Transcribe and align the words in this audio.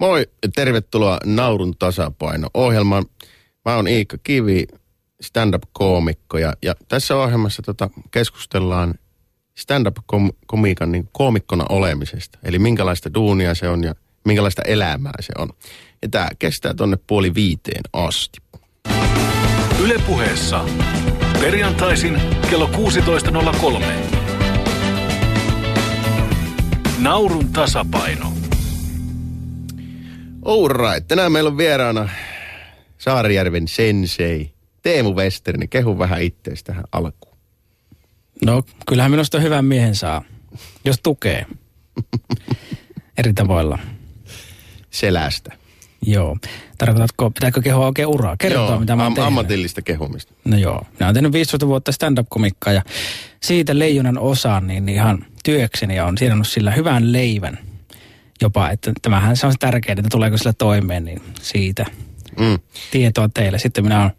Moi 0.00 0.26
tervetuloa 0.54 1.18
Naurun 1.24 1.74
tasapaino-ohjelmaan. 1.78 3.04
Mä 3.64 3.76
oon 3.76 3.88
Iikka 3.88 4.16
Kivi, 4.22 4.66
stand-up-koomikko 5.20 6.38
ja, 6.38 6.52
ja 6.62 6.74
tässä 6.88 7.16
ohjelmassa 7.16 7.62
tota, 7.62 7.90
keskustellaan 8.10 8.94
stand-up-komiikan 9.54 10.92
niin 10.92 11.08
koomikkona 11.12 11.64
olemisesta. 11.68 12.38
Eli 12.44 12.58
minkälaista 12.58 13.14
duunia 13.14 13.54
se 13.54 13.68
on 13.68 13.84
ja 13.84 13.94
minkälaista 14.24 14.62
elämää 14.62 15.14
se 15.20 15.32
on. 15.38 15.48
Ja 16.02 16.08
tää 16.08 16.28
kestää 16.38 16.74
tonne 16.74 16.98
puoli 17.06 17.34
viiteen 17.34 17.82
asti. 17.92 18.38
Ylepuheessa 19.82 20.64
perjantaisin 21.40 22.20
kello 22.50 22.66
16.03. 22.66 23.84
Naurun 26.98 27.52
tasapaino. 27.52 28.39
Alright, 30.50 31.08
tänään 31.08 31.32
meillä 31.32 31.48
on 31.48 31.56
vieraana 31.58 32.08
Saarijärven 32.98 33.68
sensei 33.68 34.52
Teemu 34.82 35.14
Westerni. 35.14 35.68
Kehu 35.68 35.98
vähän 35.98 36.22
ittees 36.22 36.64
tähän 36.64 36.84
alkuun. 36.92 37.36
No, 38.44 38.62
kyllähän 38.88 39.10
minusta 39.10 39.40
hyvän 39.40 39.64
miehen 39.64 39.94
saa, 39.94 40.22
jos 40.84 40.96
tukee. 41.02 41.46
Eri 43.18 43.32
tavoilla. 43.32 43.78
Selästä. 44.90 45.52
Joo. 46.02 46.36
Tarkoitatko, 46.78 47.30
pitääkö 47.30 47.62
kehoa 47.62 47.86
oikein 47.86 48.08
uraa? 48.08 48.36
Kertoa, 48.36 48.80
mitä 48.80 48.96
mä 48.96 49.02
oon 49.02 49.06
am- 49.06 49.14
tehnyt. 49.14 49.26
ammatillista 49.26 49.82
kehumista. 49.82 50.32
No 50.44 50.56
joo. 50.56 50.86
Minä 50.92 51.06
olen 51.06 51.14
tehnyt 51.14 51.32
15 51.32 51.66
vuotta 51.66 51.92
stand-up-komikkaa 51.92 52.72
ja 52.72 52.82
siitä 53.42 53.78
leijonan 53.78 54.18
osan 54.18 54.66
niin 54.66 54.88
ihan 54.88 55.26
työkseni 55.44 56.00
on 56.00 56.18
siirrannut 56.18 56.48
sillä 56.48 56.70
hyvän 56.70 57.12
leivän. 57.12 57.58
Jopa, 58.40 58.70
että 58.70 58.92
tämähän 59.02 59.36
se 59.36 59.46
on 59.46 59.54
tärkeää, 59.60 59.92
että 59.98 60.08
tuleeko 60.10 60.38
sillä 60.38 60.52
toimeen, 60.52 61.04
niin 61.04 61.22
siitä 61.40 61.86
Mm. 62.38 62.58
tietoa 62.90 63.28
teille. 63.34 63.58
Sitten 63.58 63.84
minä 63.84 64.00
olen 64.02 64.12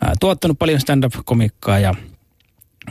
ää, 0.00 0.14
tuottanut 0.20 0.58
paljon 0.58 0.80
stand-up-komikkaa 0.80 1.78
ja 1.78 1.94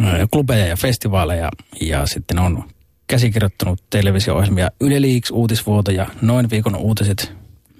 ää, 0.04 0.28
klubeja 0.32 0.66
ja 0.68 0.76
festivaaleja 0.76 1.50
ja 1.82 2.06
sitten 2.06 2.40
on 2.40 2.64
käsikirjoittanut 3.08 3.84
televisio-ohjelmia 3.90 4.70
Yle 4.82 5.02
Leaks, 5.02 5.32
Uutisvuoto 5.32 5.92
ja 5.92 6.08
Noin 6.22 6.50
viikon 6.50 6.76
uutiset. 6.76 7.34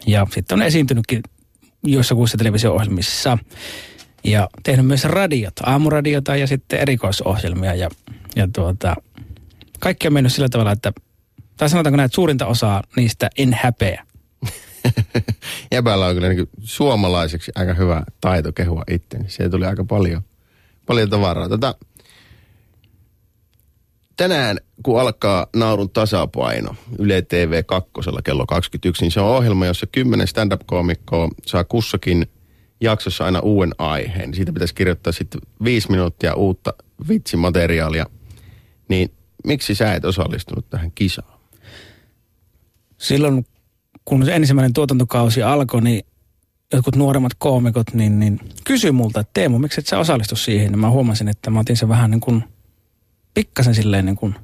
Ja 0.08 0.28
sitten 0.34 0.56
on 0.56 0.62
esiintynytkin 0.62 1.22
joissakuissa 1.84 2.38
televisio-ohjelmissa 2.38 3.38
ja 4.24 4.50
tehnyt 4.64 4.86
myös 4.86 5.04
radiot, 5.04 5.54
aamuradiota 5.64 6.36
ja 6.36 6.48
sitten 6.48 6.80
erikoisohjelmia 6.80 7.76
ja, 7.76 7.90
ja 8.36 8.48
tuota, 8.54 8.96
kaikki 9.80 10.08
on 10.08 10.14
mennyt 10.14 10.34
sillä 10.34 10.50
tavalla, 10.50 10.72
että 10.72 10.94
tai 11.60 11.70
sanotaanko 11.70 11.98
näin, 11.98 12.06
että 12.06 12.16
suurinta 12.16 12.46
osaa 12.46 12.84
niistä 12.96 13.30
en 13.38 13.54
häpeä. 13.54 14.06
Jäbällä 15.72 16.06
on 16.06 16.16
kyllä 16.16 16.30
niin 16.30 16.50
suomalaiseksi 16.60 17.52
aika 17.56 17.74
hyvä 17.74 18.04
taito 18.22 18.52
kehua 18.52 18.84
itse. 18.92 19.18
Niin 19.18 19.30
Siihen 19.30 19.52
tuli 19.52 19.66
aika 19.66 19.86
paljon, 19.86 20.22
paljon 20.86 21.10
tavaraa. 21.10 21.50
Tätä, 21.50 21.76
tänään, 24.18 24.58
kun 24.84 25.02
alkaa 25.02 25.48
Naurun 25.56 25.90
tasapaino 25.90 26.76
Yle 27.00 27.22
TV 27.22 27.64
2 27.66 27.92
kello 28.24 28.46
21, 28.46 29.04
niin 29.04 29.12
se 29.12 29.20
on 29.20 29.36
ohjelma, 29.38 29.66
jossa 29.66 29.88
kymmenen 29.92 30.28
stand-up-koomikkoa 30.28 31.30
saa 31.46 31.64
kussakin 31.64 32.28
jaksossa 32.82 33.26
aina 33.26 33.40
uuden 33.40 33.76
aiheen. 33.78 34.34
Siitä 34.34 34.54
pitäisi 34.54 34.76
kirjoittaa 34.76 35.14
sitten 35.14 35.42
viisi 35.64 35.92
minuuttia 35.92 36.36
uutta 36.36 36.74
vitsimateriaalia. 37.08 38.06
Niin 38.88 39.12
miksi 39.44 39.76
sä 39.76 39.94
et 39.94 40.06
osallistunut 40.06 40.70
tähän 40.70 40.92
kisaan? 40.92 41.39
Silloin, 43.00 43.46
kun 44.06 44.26
se 44.26 44.36
ensimmäinen 44.36 44.74
tuotantokausi 44.74 45.44
alkoi, 45.44 45.82
niin 45.82 46.06
jotkut 46.74 46.96
nuoremmat 46.96 47.32
koomikot 47.38 47.94
niin, 47.94 48.20
niin 48.20 48.40
kysyi 48.64 48.92
multa, 48.92 49.20
että 49.20 49.32
Teemu, 49.34 49.60
miksi 49.60 49.80
et 49.80 49.88
sä 49.88 50.00
osallistu 50.00 50.36
siihen? 50.36 50.72
Ja 50.72 50.78
mä 50.78 50.90
huomasin, 50.90 51.28
että 51.28 51.50
mä 51.50 51.60
otin 51.60 51.78
sen 51.78 51.90
vähän 51.90 52.12
niin 52.12 52.22
kuin 52.22 52.44
pikkasen 53.34 53.76
silleen 53.76 54.06
niin 54.06 54.16
kuin 54.16 54.36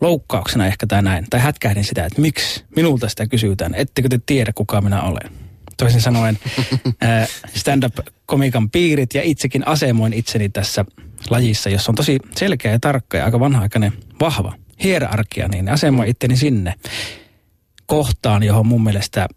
loukkauksena 0.00 0.66
ehkä 0.66 0.86
tai 0.86 1.02
näin. 1.02 1.26
Tai 1.30 1.40
hätkähdin 1.40 1.84
sitä, 1.84 2.06
että 2.06 2.20
miksi 2.20 2.64
minulta 2.76 3.08
sitä 3.08 3.26
kysytään. 3.26 3.74
Ettekö 3.74 4.08
te 4.08 4.20
tiedä, 4.26 4.52
kuka 4.54 4.80
minä 4.80 5.02
olen? 5.02 5.32
Toisin 5.76 6.00
sanoen 6.00 6.38
stand-up-komikan 7.60 8.70
piirit 8.70 9.14
ja 9.14 9.22
itsekin 9.22 9.68
asemoin 9.68 10.12
itseni 10.12 10.48
tässä 10.48 10.84
lajissa, 11.30 11.70
jossa 11.70 11.92
on 11.92 11.96
tosi 11.96 12.18
selkeä 12.36 12.72
ja 12.72 12.80
tarkka 12.80 13.18
ja 13.18 13.24
aika 13.24 13.40
vanha-aikainen 13.40 13.92
vahva 14.20 14.52
hierarkia, 14.82 15.48
niin 15.48 15.68
asemoin 15.68 16.08
itteni 16.08 16.36
sinne 16.36 16.74
kohtaan, 17.86 18.42
johon 18.42 18.66
mun 18.66 18.84
mielestä, 18.84 19.28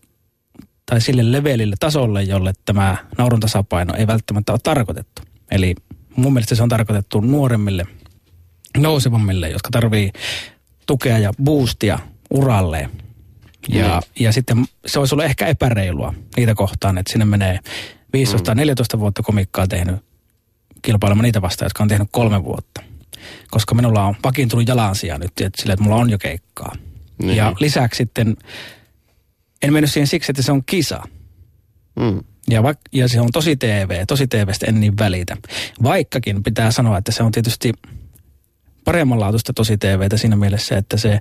tai 0.85 1.01
sille 1.01 1.31
levelille, 1.31 1.75
tasolle, 1.79 2.23
jolle 2.23 2.53
tämä 2.65 2.97
naurun 3.17 3.39
tasapaino 3.39 3.93
ei 3.95 4.07
välttämättä 4.07 4.51
ole 4.51 4.59
tarkoitettu. 4.63 5.21
Eli 5.51 5.75
mun 6.15 6.33
mielestä 6.33 6.55
se 6.55 6.63
on 6.63 6.69
tarkoitettu 6.69 7.19
nuoremmille, 7.19 7.85
nousevammille, 8.77 9.49
jotka 9.49 9.69
tarvii 9.71 10.11
tukea 10.85 11.17
ja 11.17 11.31
boostia 11.43 11.99
uralleen. 12.29 12.89
Ja, 13.69 14.01
ja 14.19 14.31
sitten 14.31 14.65
se 14.85 14.99
olisi 14.99 15.15
ollut 15.15 15.25
ehkä 15.25 15.47
epäreilua 15.47 16.13
niitä 16.37 16.55
kohtaan, 16.55 16.97
että 16.97 17.11
sinne 17.11 17.25
menee 17.25 17.59
15 18.13 18.45
tai 18.45 18.55
14 18.55 18.99
vuotta 18.99 19.23
komikkaa 19.23 19.67
tehnyt 19.67 19.95
kilpailemaan 20.81 21.23
niitä 21.23 21.41
vastaan, 21.41 21.65
jotka 21.65 21.83
on 21.83 21.89
tehnyt 21.89 22.07
kolme 22.11 22.43
vuotta. 22.43 22.83
Koska 23.51 23.75
minulla 23.75 24.03
on 24.03 24.15
vakiintunut 24.23 24.67
jalansija 24.67 25.17
nyt, 25.17 25.31
että 25.41 25.61
sille, 25.61 25.73
että 25.73 25.83
mulla 25.83 25.95
on 25.95 26.09
jo 26.09 26.17
keikkaa. 26.17 26.75
Niin. 27.22 27.38
Ja 27.38 27.53
lisäksi 27.59 27.97
sitten, 27.97 28.38
en 29.61 29.73
mennyt 29.73 29.91
siihen 29.91 30.07
siksi, 30.07 30.31
että 30.31 30.41
se 30.41 30.51
on 30.51 30.63
kisa. 30.66 31.03
Mm. 32.00 32.19
Ja, 32.50 32.61
vaik- 32.61 32.89
ja 32.91 33.07
se 33.07 33.22
on 33.22 33.29
tosi 33.33 33.55
TV, 33.55 34.05
tosi 34.07 34.28
TVstä 34.28 34.66
en 34.66 34.79
niin 34.79 34.97
välitä. 34.97 35.38
Vaikkakin 35.83 36.44
pitää 36.44 36.72
sanoa, 36.72 36.97
että 36.97 37.11
se 37.11 37.23
on 37.23 37.31
tietysti 37.31 37.73
paremmanlaatuista 38.85 39.53
tosi 39.53 39.77
TVtä 39.77 40.17
siinä 40.17 40.35
mielessä, 40.35 40.77
että 40.77 40.97
se, 40.97 41.19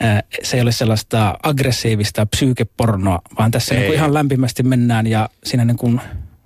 ää, 0.00 0.22
se 0.42 0.56
ei 0.56 0.60
ole 0.62 0.72
sellaista 0.72 1.34
aggressiivista 1.42 2.26
psyykepornoa, 2.26 3.18
vaan 3.38 3.50
tässä 3.50 3.74
Ei. 3.74 3.80
niin 3.80 3.94
ihan 3.94 4.14
lämpimästi 4.14 4.62
mennään 4.62 5.06
ja 5.06 5.28
siinä 5.44 5.64
niin 5.64 5.76
kuin, 5.76 6.00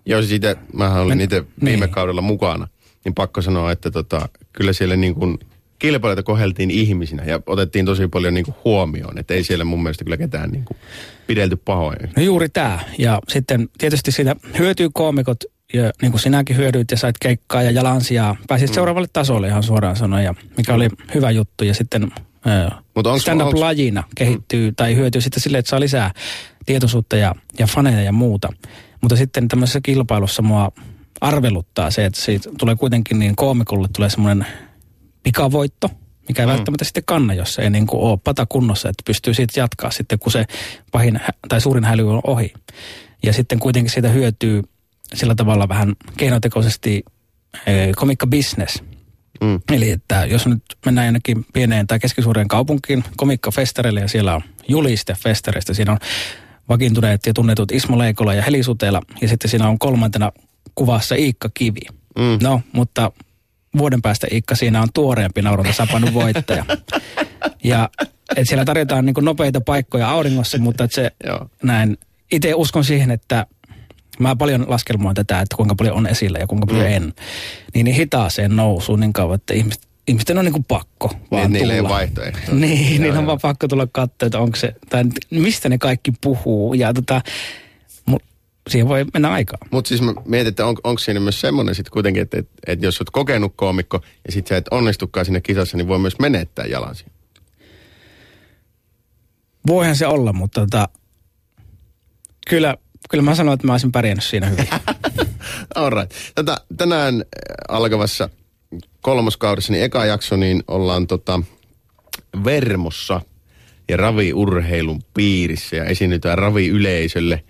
Joo, 0.06 0.22
siitä, 0.22 0.56
mähän 0.72 1.02
olin 1.02 1.08
Men- 1.18 1.20
itse 1.24 1.44
viime 1.64 1.86
niin. 1.86 1.94
kaudella 1.94 2.20
mukana, 2.20 2.68
niin 3.04 3.14
pakko 3.14 3.42
sanoa, 3.42 3.72
että 3.72 3.90
tota, 3.90 4.28
kyllä 4.52 4.72
siellä 4.72 4.96
niin 4.96 5.14
kuin 5.14 5.38
kilpailijoita 5.80 6.22
koheltiin 6.22 6.70
ihmisinä 6.70 7.24
ja 7.24 7.40
otettiin 7.46 7.86
tosi 7.86 8.08
paljon 8.08 8.34
niin 8.34 8.44
kuin 8.44 8.54
huomioon, 8.64 9.18
että 9.18 9.34
ei 9.34 9.44
siellä 9.44 9.64
mun 9.64 9.82
mielestä 9.82 10.04
kyllä 10.04 10.16
ketään 10.16 10.50
niin 10.50 10.64
kuin 10.64 10.76
pidelty 11.26 11.56
pahoin. 11.56 11.98
no 12.16 12.22
juuri 12.22 12.48
tämä. 12.48 12.78
Ja 12.98 13.20
sitten 13.28 13.68
tietysti 13.78 14.12
siitä 14.12 14.36
hyötyy 14.58 14.88
koomikot, 14.92 15.44
ja 15.72 15.90
niin 16.02 16.12
kuin 16.12 16.20
sinäkin 16.20 16.56
hyödyit 16.56 16.90
ja 16.90 16.96
sait 16.96 17.16
keikkaa 17.20 17.62
ja 17.62 17.70
jalansijaa. 17.70 18.36
Pääsit 18.48 18.74
seuraavalle 18.74 19.08
tasolle 19.12 19.48
ihan 19.48 19.62
suoraan 19.62 19.96
sanoen, 19.96 20.24
ja 20.24 20.34
mikä 20.56 20.74
oli 20.74 20.88
hyvä 21.14 21.30
juttu. 21.30 21.64
Ja 21.64 21.74
sitten 21.74 22.12
stand-up-lajina 23.18 24.04
kehittyy 24.14 24.72
tai 24.72 24.96
hyötyy 24.96 25.20
sitten 25.20 25.42
silleen, 25.42 25.58
että 25.58 25.70
saa 25.70 25.80
lisää 25.80 26.10
tietoisuutta 26.66 27.16
ja, 27.16 27.34
ja 27.58 27.66
faneja 27.66 28.02
ja 28.02 28.12
muuta. 28.12 28.52
Mutta 29.00 29.16
sitten 29.16 29.48
tämmöisessä 29.48 29.80
kilpailussa 29.82 30.42
mua 30.42 30.72
arveluttaa 31.20 31.90
se, 31.90 32.04
että 32.04 32.20
siitä 32.20 32.50
tulee 32.58 32.74
kuitenkin 32.74 33.18
niin 33.18 33.36
koomikulle 33.36 33.88
tulee 33.96 34.10
semmoinen 34.10 34.46
pikavoitto, 35.22 35.90
mikä 36.28 36.42
ei 36.42 36.46
Mm. 36.46 36.52
välttämättä 36.52 36.84
sitten 36.84 37.04
kanna, 37.06 37.34
jos 37.34 37.54
se 37.54 37.62
ei 37.62 37.70
niin 37.70 37.86
kuin 37.86 38.00
ole 38.02 38.18
pata 38.24 38.46
kunnossa, 38.46 38.88
että 38.88 39.02
pystyy 39.06 39.34
siitä 39.34 39.60
jatkaa 39.60 39.90
sitten, 39.90 40.18
kun 40.18 40.32
se 40.32 40.44
pahin 40.92 41.20
tai 41.48 41.60
suurin 41.60 41.84
häly 41.84 42.10
on 42.10 42.20
ohi. 42.26 42.52
Ja 43.22 43.32
sitten 43.32 43.58
kuitenkin 43.58 43.90
siitä 43.90 44.08
hyötyy 44.08 44.62
sillä 45.14 45.34
tavalla 45.34 45.68
vähän 45.68 45.96
keinotekoisesti 46.16 47.04
eh, 47.66 47.90
komikka 47.96 48.26
business. 48.26 48.82
Mm. 49.40 49.60
Eli 49.72 49.90
että 49.90 50.26
jos 50.26 50.46
nyt 50.46 50.62
mennään 50.86 51.06
jonnekin 51.06 51.46
pieneen 51.52 51.86
tai 51.86 51.98
keskisuureen 51.98 52.48
kaupunkiin 52.48 53.04
komikkafestareille 53.16 54.00
ja 54.00 54.08
siellä 54.08 54.34
on 54.34 54.42
juliste 54.68 55.14
festareista, 55.14 55.74
siinä 55.74 55.92
on 55.92 55.98
vakiintuneet 56.68 57.26
ja 57.26 57.34
tunnetut 57.34 57.72
Ismo 57.72 57.98
Leikola 57.98 58.34
ja 58.34 58.42
Heli 58.42 58.62
Sutela 58.62 59.02
ja 59.20 59.28
sitten 59.28 59.50
siinä 59.50 59.68
on 59.68 59.78
kolmantena 59.78 60.32
kuvassa 60.74 61.14
Iikka 61.14 61.50
Kivi. 61.54 61.80
Mm. 62.18 62.38
No, 62.42 62.60
mutta 62.72 63.12
vuoden 63.78 64.02
päästä 64.02 64.26
Iikka 64.32 64.54
siinä 64.54 64.82
on 64.82 64.88
tuoreempi 64.94 65.42
naurun 65.42 65.66
tasapainon 65.66 66.14
voittaja. 66.14 66.64
ja 67.64 67.88
et 68.36 68.48
siellä 68.48 68.64
tarjotaan 68.64 69.06
niin 69.06 69.14
nopeita 69.20 69.60
paikkoja 69.60 70.10
auringossa, 70.10 70.58
mutta 70.58 70.84
et 70.84 70.92
se 70.92 71.10
Joo. 71.26 71.50
näin, 71.62 71.98
itse 72.32 72.54
uskon 72.54 72.84
siihen, 72.84 73.10
että 73.10 73.46
mä 74.18 74.36
paljon 74.36 74.64
laskelmoin 74.68 75.14
tätä, 75.14 75.40
että 75.40 75.56
kuinka 75.56 75.74
paljon 75.74 75.96
on 75.96 76.06
esillä 76.06 76.38
ja 76.38 76.46
kuinka 76.46 76.66
paljon 76.66 76.86
Mm. 76.86 76.92
en. 76.92 77.12
Niin, 77.74 77.84
niin 77.84 77.96
hitaaseen 77.96 78.56
nousuun 78.56 79.00
niin 79.00 79.12
kauan, 79.12 79.34
että 79.34 79.54
ihmiset, 79.54 79.82
ihmisten 80.08 80.38
on 80.38 80.44
niin 80.44 80.52
kuin 80.52 80.64
pakko 80.64 81.10
vaan 81.30 81.42
Niin, 81.42 81.52
niillä 81.52 81.74
ei 81.74 81.78
tulla. 81.80 81.94
vaihtoehtoa. 81.94 82.54
Niin, 82.54 82.94
Joo, 82.94 83.00
niin 83.02 83.10
on 83.10 83.16
joo. 83.16 83.26
vaan 83.26 83.38
pakko 83.42 83.68
tulla 83.68 83.86
katsoa, 83.92 84.26
että 84.26 84.38
onko 84.38 84.56
se, 84.56 84.74
tai 84.88 85.04
mistä 85.30 85.68
ne 85.68 85.78
kaikki 85.78 86.12
puhuu. 86.20 86.74
Ja 86.74 86.94
tota, 86.94 87.20
siihen 88.68 88.88
voi 88.88 89.04
mennä 89.14 89.30
aikaa. 89.30 89.58
Mutta 89.70 89.88
siis 89.88 90.02
mä 90.02 90.14
mietin, 90.24 90.48
että 90.48 90.66
on, 90.66 90.76
onko 90.84 90.98
siinä 90.98 91.20
myös 91.20 91.40
semmoinen 91.40 91.74
sitten 91.74 91.92
kuitenkin, 91.92 92.22
että, 92.22 92.38
että, 92.38 92.52
että 92.66 92.86
jos 92.86 93.00
olet 93.00 93.10
kokenut 93.10 93.52
koomikko 93.56 94.00
ja 94.26 94.32
sitten 94.32 94.48
sä 94.48 94.56
et 94.56 94.68
onnistukaan 94.70 95.26
siinä 95.26 95.40
kisassa, 95.40 95.76
niin 95.76 95.88
voi 95.88 95.98
myös 95.98 96.18
menettää 96.18 96.64
jalansi. 96.64 97.04
Voihan 99.66 99.96
se 99.96 100.06
olla, 100.06 100.32
mutta 100.32 100.60
tota, 100.60 100.88
Kyllä, 102.50 102.76
kyllä 103.10 103.22
mä 103.22 103.34
sanoin, 103.34 103.54
että 103.54 103.66
mä 103.66 103.72
olisin 103.72 103.92
pärjännyt 103.92 104.24
siinä 104.24 104.46
hyvin. 104.46 104.66
Alright. 105.74 106.12
Tätä, 106.34 106.56
tänään 106.76 107.14
äh, 107.14 107.22
alkavassa 107.76 108.30
kolmoskaudessa, 109.00 109.72
niin 109.72 109.84
eka 109.84 110.04
jakso, 110.04 110.36
niin 110.36 110.62
ollaan 110.68 111.06
tota 111.06 111.42
Vermossa 112.44 113.20
ja 113.88 113.96
raviurheilun 113.96 115.02
piirissä 115.14 115.76
ja 115.76 115.84
esiinnytään 115.84 116.38
raviyleisölle. 116.38 117.44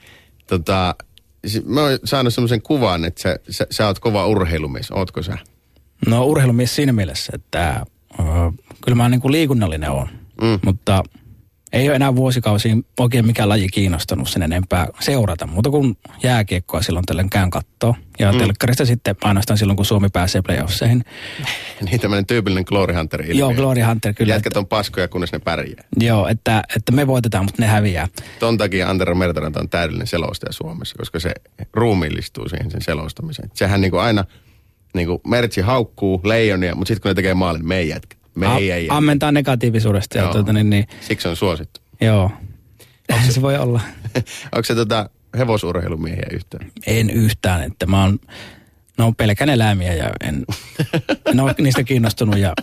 Tota, 0.50 0.94
mä 1.64 1.80
oon 1.80 1.98
saanut 2.04 2.34
semmoisen 2.34 2.62
kuvan, 2.62 3.04
että 3.04 3.22
sä, 3.22 3.38
sä, 3.50 3.66
sä 3.70 3.86
oot 3.86 3.98
kova 3.98 4.26
urheilumies. 4.26 4.90
Ootko 4.90 5.22
sä? 5.22 5.38
No 6.06 6.24
urheilumies 6.24 6.74
siinä 6.74 6.92
mielessä, 6.92 7.32
että 7.34 7.68
äh, 7.70 7.84
kyllä 8.84 8.96
mä 8.96 9.08
niin 9.08 9.20
kuin 9.20 9.32
liikunnallinen 9.32 9.90
on, 9.90 10.08
mm. 10.42 10.58
mutta 10.64 11.02
ei 11.72 11.88
ole 11.88 11.96
enää 11.96 12.16
vuosikausiin 12.16 12.86
oikein 13.00 13.26
mikään 13.26 13.48
laji 13.48 13.68
kiinnostanut 13.68 14.28
sen 14.28 14.42
enempää 14.42 14.88
seurata, 15.00 15.46
muuta 15.46 15.70
kuin 15.70 15.96
jääkiekkoa 16.22 16.82
silloin 16.82 17.06
tällöin 17.06 17.30
käyn 17.30 17.50
kattoo. 17.50 17.94
Ja 18.18 18.32
mm. 18.32 18.38
telkkarista 18.38 18.86
sitten 18.86 19.16
ainoastaan 19.22 19.58
silloin, 19.58 19.76
kun 19.76 19.86
Suomi 19.86 20.08
pääsee 20.12 20.42
playoffseihin. 20.42 21.04
Niin 21.80 22.00
tämmöinen 22.00 22.26
tyypillinen 22.26 22.64
Glory 22.66 22.94
Hunter 22.94 23.22
ilmiö. 23.22 23.34
Joo, 23.34 23.54
Glory 23.54 23.80
Hunter 23.80 24.14
kyllä. 24.14 24.34
Jätkät 24.34 24.56
on 24.56 24.66
paskoja, 24.66 25.08
kunnes 25.08 25.32
ne 25.32 25.38
pärjää. 25.38 25.84
Joo, 26.00 26.28
että, 26.28 26.62
että 26.76 26.92
me 26.92 27.06
voitetaan, 27.06 27.44
mutta 27.44 27.62
ne 27.62 27.68
häviää. 27.68 28.08
Ton 28.38 28.58
takia 28.58 28.90
Antero 28.90 29.14
Mertaranta 29.14 29.60
on 29.60 29.68
täydellinen 29.68 30.06
selostaja 30.06 30.52
Suomessa, 30.52 30.98
koska 30.98 31.20
se 31.20 31.34
ruumiillistuu 31.72 32.48
siihen 32.48 32.70
sen 32.70 32.82
selostamiseen. 32.82 33.50
Sehän 33.54 33.80
niinku 33.80 33.96
aina, 33.96 34.24
niinku 34.94 35.20
Mertsi 35.26 35.60
haukkuu 35.60 36.20
leijonia, 36.24 36.74
mutta 36.74 36.88
sitten 36.88 37.02
kun 37.02 37.10
ne 37.10 37.14
tekee 37.14 37.34
maalin, 37.34 37.68
me 37.68 37.76
ei 37.76 37.88
jätkä. 37.88 38.19
Me 38.40 38.46
A- 38.46 38.58
ei 38.58 38.68
jätkä. 38.68 38.96
ammentaa 38.96 39.32
negatiivisuudesta. 39.32 40.18
Ja 40.18 40.28
tuota, 40.28 40.52
niin, 40.52 40.70
niin, 40.70 40.86
Siksi 41.00 41.28
on 41.28 41.36
suosittu. 41.36 41.80
joo, 42.00 42.30
Eihän 43.08 43.32
se 43.32 43.42
voi 43.42 43.58
olla. 43.58 43.80
Onko 44.54 44.64
se 44.64 44.74
tota 44.74 45.10
hevosurheilumiehiä 45.38 46.26
yhtään? 46.32 46.70
En 46.86 47.10
yhtään, 47.10 47.62
että 47.62 47.86
mä 47.86 48.02
oon, 48.02 48.18
no 48.98 49.12
pelkän 49.12 49.48
eläimiä 49.48 49.94
ja 49.94 50.10
en, 50.20 50.44
en 51.30 51.40
ole 51.40 51.54
niistä 51.58 51.82
kiinnostunut 51.84 52.38
ja 52.38 52.54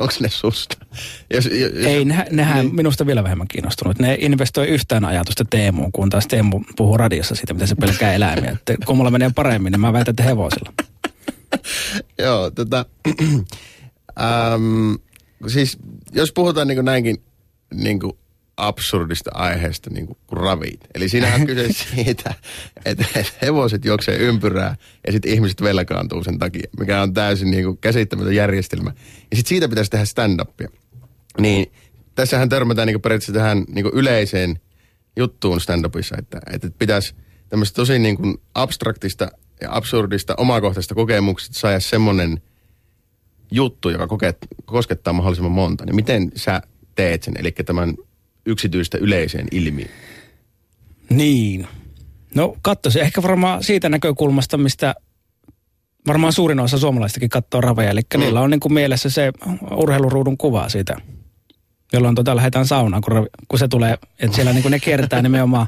Onko 0.00 0.14
ne 0.20 0.28
susta? 0.28 0.76
Jos, 1.34 1.44
jos, 1.46 1.86
ei, 1.86 2.04
ne, 2.04 2.26
nehän 2.30 2.64
niin. 2.66 2.74
minusta 2.74 3.06
vielä 3.06 3.24
vähemmän 3.24 3.48
kiinnostunut. 3.48 3.98
Ne 3.98 4.16
investoi 4.20 4.68
yhtään 4.68 5.04
ajatusta 5.04 5.44
Teemuun, 5.50 5.92
kun 5.92 6.10
taas 6.10 6.26
Teemu 6.26 6.60
puhuu 6.76 6.96
radiossa 6.96 7.34
siitä, 7.34 7.54
miten 7.54 7.68
se 7.68 7.74
pelkää 7.74 8.14
eläimiä. 8.14 8.50
Että 8.50 8.74
kun 8.86 8.96
mulla 8.96 9.10
menee 9.10 9.30
paremmin, 9.34 9.70
niin 9.72 9.80
mä 9.80 9.92
väitän, 9.92 10.12
että 10.12 10.22
hevosilla. 10.22 10.72
Joo, 12.24 12.50
tota, 12.50 12.84
äm, 14.20 14.98
siis 15.46 15.78
jos 16.12 16.32
puhutaan 16.32 16.68
niin 16.68 16.84
näinkin 16.84 17.22
niin 17.74 18.00
absurdista 18.56 19.30
aiheesta 19.34 19.90
niin 19.90 20.06
kuin 20.06 20.18
ravit. 20.32 20.80
Eli 20.94 21.08
siinähän 21.08 21.40
on 21.40 21.46
kyse 21.46 21.72
siitä, 21.94 22.34
että 22.84 23.04
että 23.14 23.32
hevoset 23.42 23.84
juoksee 23.84 24.16
ympyrää 24.16 24.76
ja 25.06 25.12
sitten 25.12 25.32
ihmiset 25.32 25.62
velkaantuu 25.62 26.24
sen 26.24 26.38
takia, 26.38 26.70
mikä 26.78 27.02
on 27.02 27.14
täysin 27.14 27.50
niin 27.50 27.64
kuin 27.64 27.78
käsittämätön 27.78 28.34
järjestelmä. 28.34 28.92
Ja 29.30 29.36
sitten 29.36 29.48
siitä 29.48 29.68
pitäisi 29.68 29.90
tehdä 29.90 30.04
stand-upia. 30.04 30.68
Niin 31.38 31.72
tässähän 32.14 32.48
törmätään 32.48 32.86
niin 32.86 32.94
kuin 32.94 33.02
periaatteessa 33.02 33.32
tähän 33.32 33.64
niin 33.68 33.82
kuin 33.82 33.94
yleiseen 33.94 34.60
juttuun 35.16 35.60
stand-upissa, 35.60 36.18
että, 36.18 36.40
että 36.52 36.68
pitäisi 36.78 37.14
tämmöistä 37.48 37.76
tosi 37.76 37.98
niin 37.98 38.16
kuin 38.16 38.36
abstraktista 38.54 39.28
ja 39.60 39.68
absurdista 39.70 40.34
omakohtaista 40.36 40.94
kokemuksista 40.94 41.60
saada 41.60 41.80
semmoinen 41.80 42.42
juttu, 43.50 43.90
joka 43.90 44.06
kokeet, 44.06 44.38
koskettaa 44.64 45.12
mahdollisimman 45.12 45.52
monta. 45.52 45.86
Niin 45.86 45.96
miten 45.96 46.32
sä 46.36 46.62
teet 46.94 47.22
sen, 47.22 47.34
eli 47.38 47.52
tämän 47.52 47.94
yksityistä 48.46 48.98
yleiseen 48.98 49.46
ilmiöön? 49.50 49.90
Niin. 51.10 51.66
No 52.34 52.56
katsoisin 52.62 53.02
ehkä 53.02 53.22
varmaan 53.22 53.62
siitä 53.62 53.88
näkökulmasta, 53.88 54.58
mistä 54.58 54.94
varmaan 56.06 56.32
suurin 56.32 56.60
osa 56.60 56.78
suomalaistakin 56.78 57.28
katsoo 57.28 57.60
raveja. 57.60 57.90
Eli 57.90 58.00
mm. 58.14 58.20
niillä 58.20 58.40
on 58.40 58.50
niin 58.50 58.60
kuin 58.60 58.72
mielessä 58.72 59.10
se 59.10 59.32
urheiluruudun 59.76 60.36
kuva 60.36 60.68
siitä, 60.68 60.96
jolloin 61.92 62.14
tota 62.14 62.36
lähdetään 62.36 62.66
saunaan, 62.66 63.02
kun, 63.02 63.12
ravi- 63.12 63.30
kun 63.48 63.58
se 63.58 63.68
tulee, 63.68 63.98
että 64.18 64.34
siellä 64.34 64.52
niin 64.52 64.62
kuin 64.62 64.72
ne 64.72 64.78
kiertää 64.78 65.22
nimenomaan. 65.22 65.66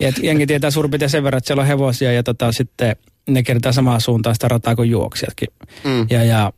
Ja 0.00 0.08
et 0.08 0.18
jengi 0.22 0.46
tietää 0.46 0.70
suurin 0.70 0.90
piirtein 0.90 1.10
sen 1.10 1.24
verran, 1.24 1.38
että 1.38 1.46
siellä 1.46 1.60
on 1.60 1.66
hevosia 1.66 2.12
ja 2.12 2.22
tota, 2.22 2.52
sitten 2.52 2.96
ne 3.28 3.42
kiertää 3.42 3.72
samaan 3.72 4.00
suuntaan 4.00 4.34
sitä 4.34 4.48
rataa 4.48 4.76
kuin 4.76 4.90
juoksijatkin. 4.90 5.48
Mm. 5.84 6.06
Ja, 6.10 6.24
ja 6.24 6.52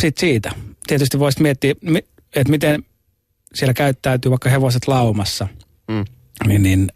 sitten 0.00 0.20
siitä. 0.20 0.50
Tietysti 0.86 1.18
voisit 1.18 1.40
miettiä, 1.40 1.74
mi- 1.82 2.06
että 2.36 2.50
miten 2.50 2.84
siellä 3.54 3.74
käyttäytyy 3.74 4.30
vaikka 4.30 4.50
hevoset 4.50 4.88
laumassa 4.88 5.48
Mm. 5.88 6.04
niin, 6.46 6.62
niin, 6.62 6.88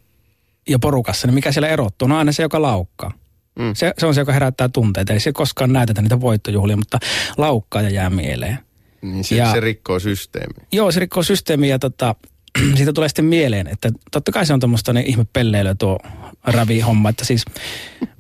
ja 0.69 0.79
porukassa, 0.79 1.27
niin 1.27 1.35
mikä 1.35 1.53
siellä 1.53 1.69
erottuu? 1.69 2.09
No 2.09 2.19
aina 2.19 2.33
se, 2.33 2.43
joka 2.43 2.63
laukkaa. 2.63 3.13
Mm. 3.59 3.75
Se, 3.75 3.93
se 3.99 4.07
on 4.07 4.15
se, 4.15 4.21
joka 4.21 4.33
herättää 4.33 4.69
tunteita. 4.69 5.13
Ei 5.13 5.21
se 5.21 5.33
koskaan 5.33 5.73
näytetä 5.73 6.03
niitä 6.03 6.21
voittojuhlia, 6.21 6.77
mutta 6.77 6.99
laukkaa 7.37 7.83
ja 7.83 7.91
jää 7.91 8.11
mieleen. 8.11 8.59
Niin 9.03 9.25
se, 9.25 9.37
Ja- 9.37 9.53
se 9.53 9.61
rikkoo 9.61 9.99
systeemiä. 10.01 10.67
Joo, 10.73 10.93
se 10.93 11.01
rikkoo 11.01 11.23
systeemiä 11.23 11.71
ja 11.75 11.79
tota, 11.79 12.15
siitä 12.77 12.93
tulee 12.93 13.09
sitten 13.09 13.25
mieleen, 13.25 13.67
että 13.67 13.91
totta 14.13 14.33
kai 14.33 14.47
se 14.47 14.53
on 14.53 14.61
tuommoista 14.61 14.93
niin 14.93 15.07
ihme 15.07 15.27
pelleilyä 15.33 15.75
tuo 15.75 15.99
ravi-homma. 16.45 17.09
Että 17.09 17.25
siis, 17.25 17.45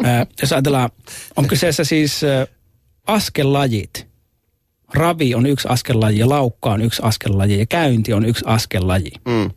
ää, 0.04 0.26
jos 0.42 0.52
ajatellaan, 0.52 0.90
on 1.36 1.48
kyseessä 1.48 1.84
siis 1.84 2.24
ää, 2.24 2.46
askellajit. 3.06 4.05
Ravi 4.96 5.34
on 5.34 5.46
yksi 5.46 5.68
askellaji 5.68 6.18
ja 6.18 6.28
laukka 6.28 6.70
on 6.70 6.82
yksi 6.82 7.02
askellaji 7.04 7.58
ja 7.58 7.66
käynti 7.66 8.12
on 8.12 8.24
yksi 8.24 8.44
askellaji. 8.46 9.10
Mm. 9.24 9.50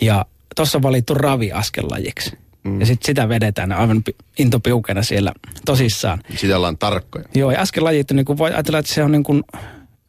Ja 0.00 0.26
tuossa 0.56 0.78
on 0.78 0.82
valittu 0.82 1.14
ravi 1.14 1.52
askellajiksi. 1.52 2.38
Mm. 2.64 2.80
Ja 2.80 2.86
sitten 2.86 3.06
sitä 3.06 3.28
vedetään 3.28 3.72
aivan 3.72 4.02
pi- 4.02 4.16
intopiukena 4.38 5.02
siellä 5.02 5.32
tosissaan. 5.66 6.22
Sitä 6.36 6.56
ollaan 6.56 6.78
tarkkoja. 6.78 7.24
Joo, 7.34 7.50
ja 7.50 7.60
askelajit, 7.60 8.10
niin 8.10 8.24
kuin 8.24 8.38
voi 8.38 8.52
ajatella, 8.52 8.78
että 8.78 8.94
se 8.94 9.04
on 9.04 9.12
niin 9.12 9.22
kuin 9.22 9.42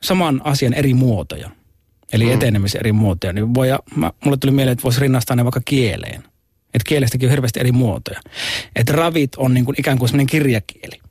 saman 0.03 0.41
asian 0.43 0.73
eri 0.73 0.93
muotoja. 0.93 1.49
Eli 2.13 2.25
mm. 2.25 2.31
etenemisen 2.31 2.79
eri 2.79 2.91
muotoja. 2.91 3.33
Niin 3.33 3.53
voi, 3.53 3.67
mä, 3.95 4.11
mulle 4.25 4.37
tuli 4.37 4.51
mieleen, 4.51 4.73
että 4.73 4.83
voisi 4.83 5.01
rinnastaa 5.01 5.35
ne 5.35 5.45
vaikka 5.45 5.61
kieleen. 5.65 6.23
Että 6.73 6.87
kielestäkin 6.87 7.27
on 7.27 7.31
hirveästi 7.31 7.59
eri 7.59 7.71
muotoja. 7.71 8.19
Että 8.75 8.93
ravit 8.93 9.35
on 9.35 9.53
niin 9.53 9.65
kuin 9.65 9.75
ikään 9.79 9.97
kuin 9.97 10.09
semmoinen 10.09 10.27
kirjakieli. 10.27 11.01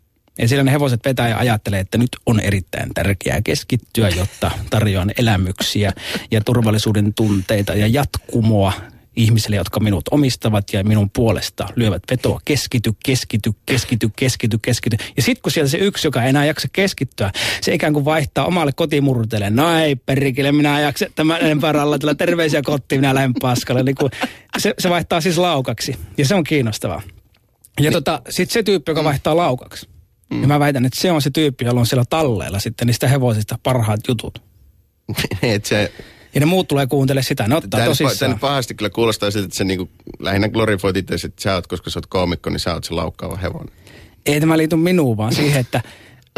Ja 0.40 0.48
siellä 0.48 0.64
ne 0.64 0.72
hevoset 0.72 1.00
vetää 1.04 1.28
ja 1.28 1.38
ajattelee, 1.38 1.80
että 1.80 1.98
nyt 1.98 2.08
on 2.26 2.40
erittäin 2.40 2.94
tärkeää 2.94 3.42
keskittyä, 3.42 4.08
jotta 4.08 4.50
tarjoan 4.70 5.12
elämyksiä 5.18 5.92
ja 6.30 6.40
turvallisuuden 6.40 7.14
tunteita 7.14 7.74
ja 7.74 7.86
jatkumoa 7.86 8.72
ihmisille, 9.16 9.56
jotka 9.56 9.80
minut 9.80 10.04
omistavat 10.10 10.72
ja 10.72 10.84
minun 10.84 11.10
puolesta 11.10 11.68
lyövät 11.76 12.02
vetoa. 12.10 12.40
Keskity, 12.44 12.92
keskity, 13.04 13.52
keskity, 13.66 14.10
keskity, 14.16 14.58
keskity. 14.62 14.96
Ja 15.16 15.22
sitten 15.22 15.42
kun 15.42 15.52
sieltä 15.52 15.70
se 15.70 15.78
yksi, 15.78 16.06
joka 16.06 16.22
ei 16.22 16.28
enää 16.28 16.44
jaksa 16.44 16.68
keskittyä, 16.72 17.30
se 17.60 17.74
ikään 17.74 17.92
kuin 17.92 18.04
vaihtaa 18.04 18.44
omalle 18.44 18.72
kotimurteelle. 18.72 19.50
No 19.50 19.78
ei 19.78 19.96
perikele, 19.96 20.52
minä 20.52 20.80
jaksa 20.80 21.06
tämän 21.14 21.40
enempää 21.40 21.72
rallatella. 21.72 22.14
Terveisiä 22.14 22.62
kotiin, 22.62 23.00
minä 23.00 23.14
lähden 23.14 23.34
paskalle. 23.40 23.82
Niin 23.82 23.94
kuin, 23.94 24.10
se, 24.58 24.74
se 24.78 24.90
vaihtaa 24.90 25.20
siis 25.20 25.38
laukaksi. 25.38 25.96
Ja 26.18 26.24
se 26.24 26.34
on 26.34 26.44
kiinnostavaa. 26.44 27.02
Ja 27.80 27.92
tota, 27.92 28.22
sitten 28.30 28.52
se 28.52 28.62
tyyppi, 28.62 28.90
joka 28.90 29.04
vaihtaa 29.04 29.36
laukaksi. 29.36 29.88
Mm. 30.30 30.42
Ja 30.42 30.48
mä 30.48 30.60
väitän, 30.60 30.86
että 30.86 31.00
se 31.00 31.12
on 31.12 31.22
se 31.22 31.30
tyyppi, 31.30 31.64
jolla 31.64 31.80
on 31.80 31.86
siellä 31.86 32.04
talleilla 32.10 32.58
sitten 32.58 32.86
niistä 32.86 33.08
hevosista 33.08 33.58
parhaat 33.62 34.00
jutut. 34.08 34.42
Et 35.42 35.64
se, 35.64 35.92
Ja 36.34 36.40
ne 36.40 36.46
muut 36.46 36.68
tulee 36.68 36.86
kuuntelemaan 36.86 37.24
sitä, 37.24 37.48
ne 37.48 37.56
ottaa 37.56 37.78
Tämä 37.80 37.84
tosissaan. 37.84 38.30
nyt 38.30 38.40
pahasti 38.40 38.74
kyllä 38.74 38.90
kuulostaa 38.90 39.30
siltä, 39.30 39.44
että 39.44 39.56
se 39.56 39.64
niinku, 39.64 39.90
lähinnä 40.18 40.48
glorifoit 40.48 40.96
itse, 40.96 41.14
että 41.14 41.42
sä 41.42 41.54
oot, 41.54 41.66
koska 41.66 41.90
sä 41.90 41.98
oot 41.98 42.06
koomikko, 42.06 42.50
niin 42.50 42.60
sä 42.60 42.74
oot 42.74 42.84
se 42.84 42.94
laukkaava 42.94 43.36
hevonen. 43.36 43.74
Ei 44.26 44.40
tämä 44.40 44.58
liity 44.58 44.76
minuun, 44.76 45.16
vaan 45.16 45.34
siihen, 45.34 45.60
että 45.60 45.80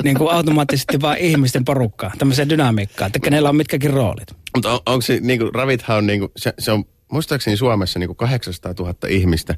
niin 0.02 0.18
kuin 0.18 0.30
automaattisesti 0.30 1.00
vaan 1.00 1.18
ihmisten 1.18 1.64
porukkaa, 1.64 2.12
tämmöiseen 2.18 2.48
dynamiikkaan, 2.48 3.06
että 3.06 3.18
kenellä 3.18 3.48
on 3.48 3.56
mitkäkin 3.56 3.90
roolit. 3.90 4.32
Mutta 4.56 4.72
on, 4.72 4.80
onko 4.86 5.02
se, 5.02 5.18
niinku, 5.20 5.50
ravithan 5.50 5.96
on, 5.96 6.06
niinku, 6.06 6.32
se, 6.36 6.54
se 6.58 6.72
on 6.72 6.84
muistaakseni 7.12 7.56
Suomessa 7.56 7.98
niinku 7.98 8.14
800 8.14 8.74
000 8.78 8.94
ihmistä 9.08 9.56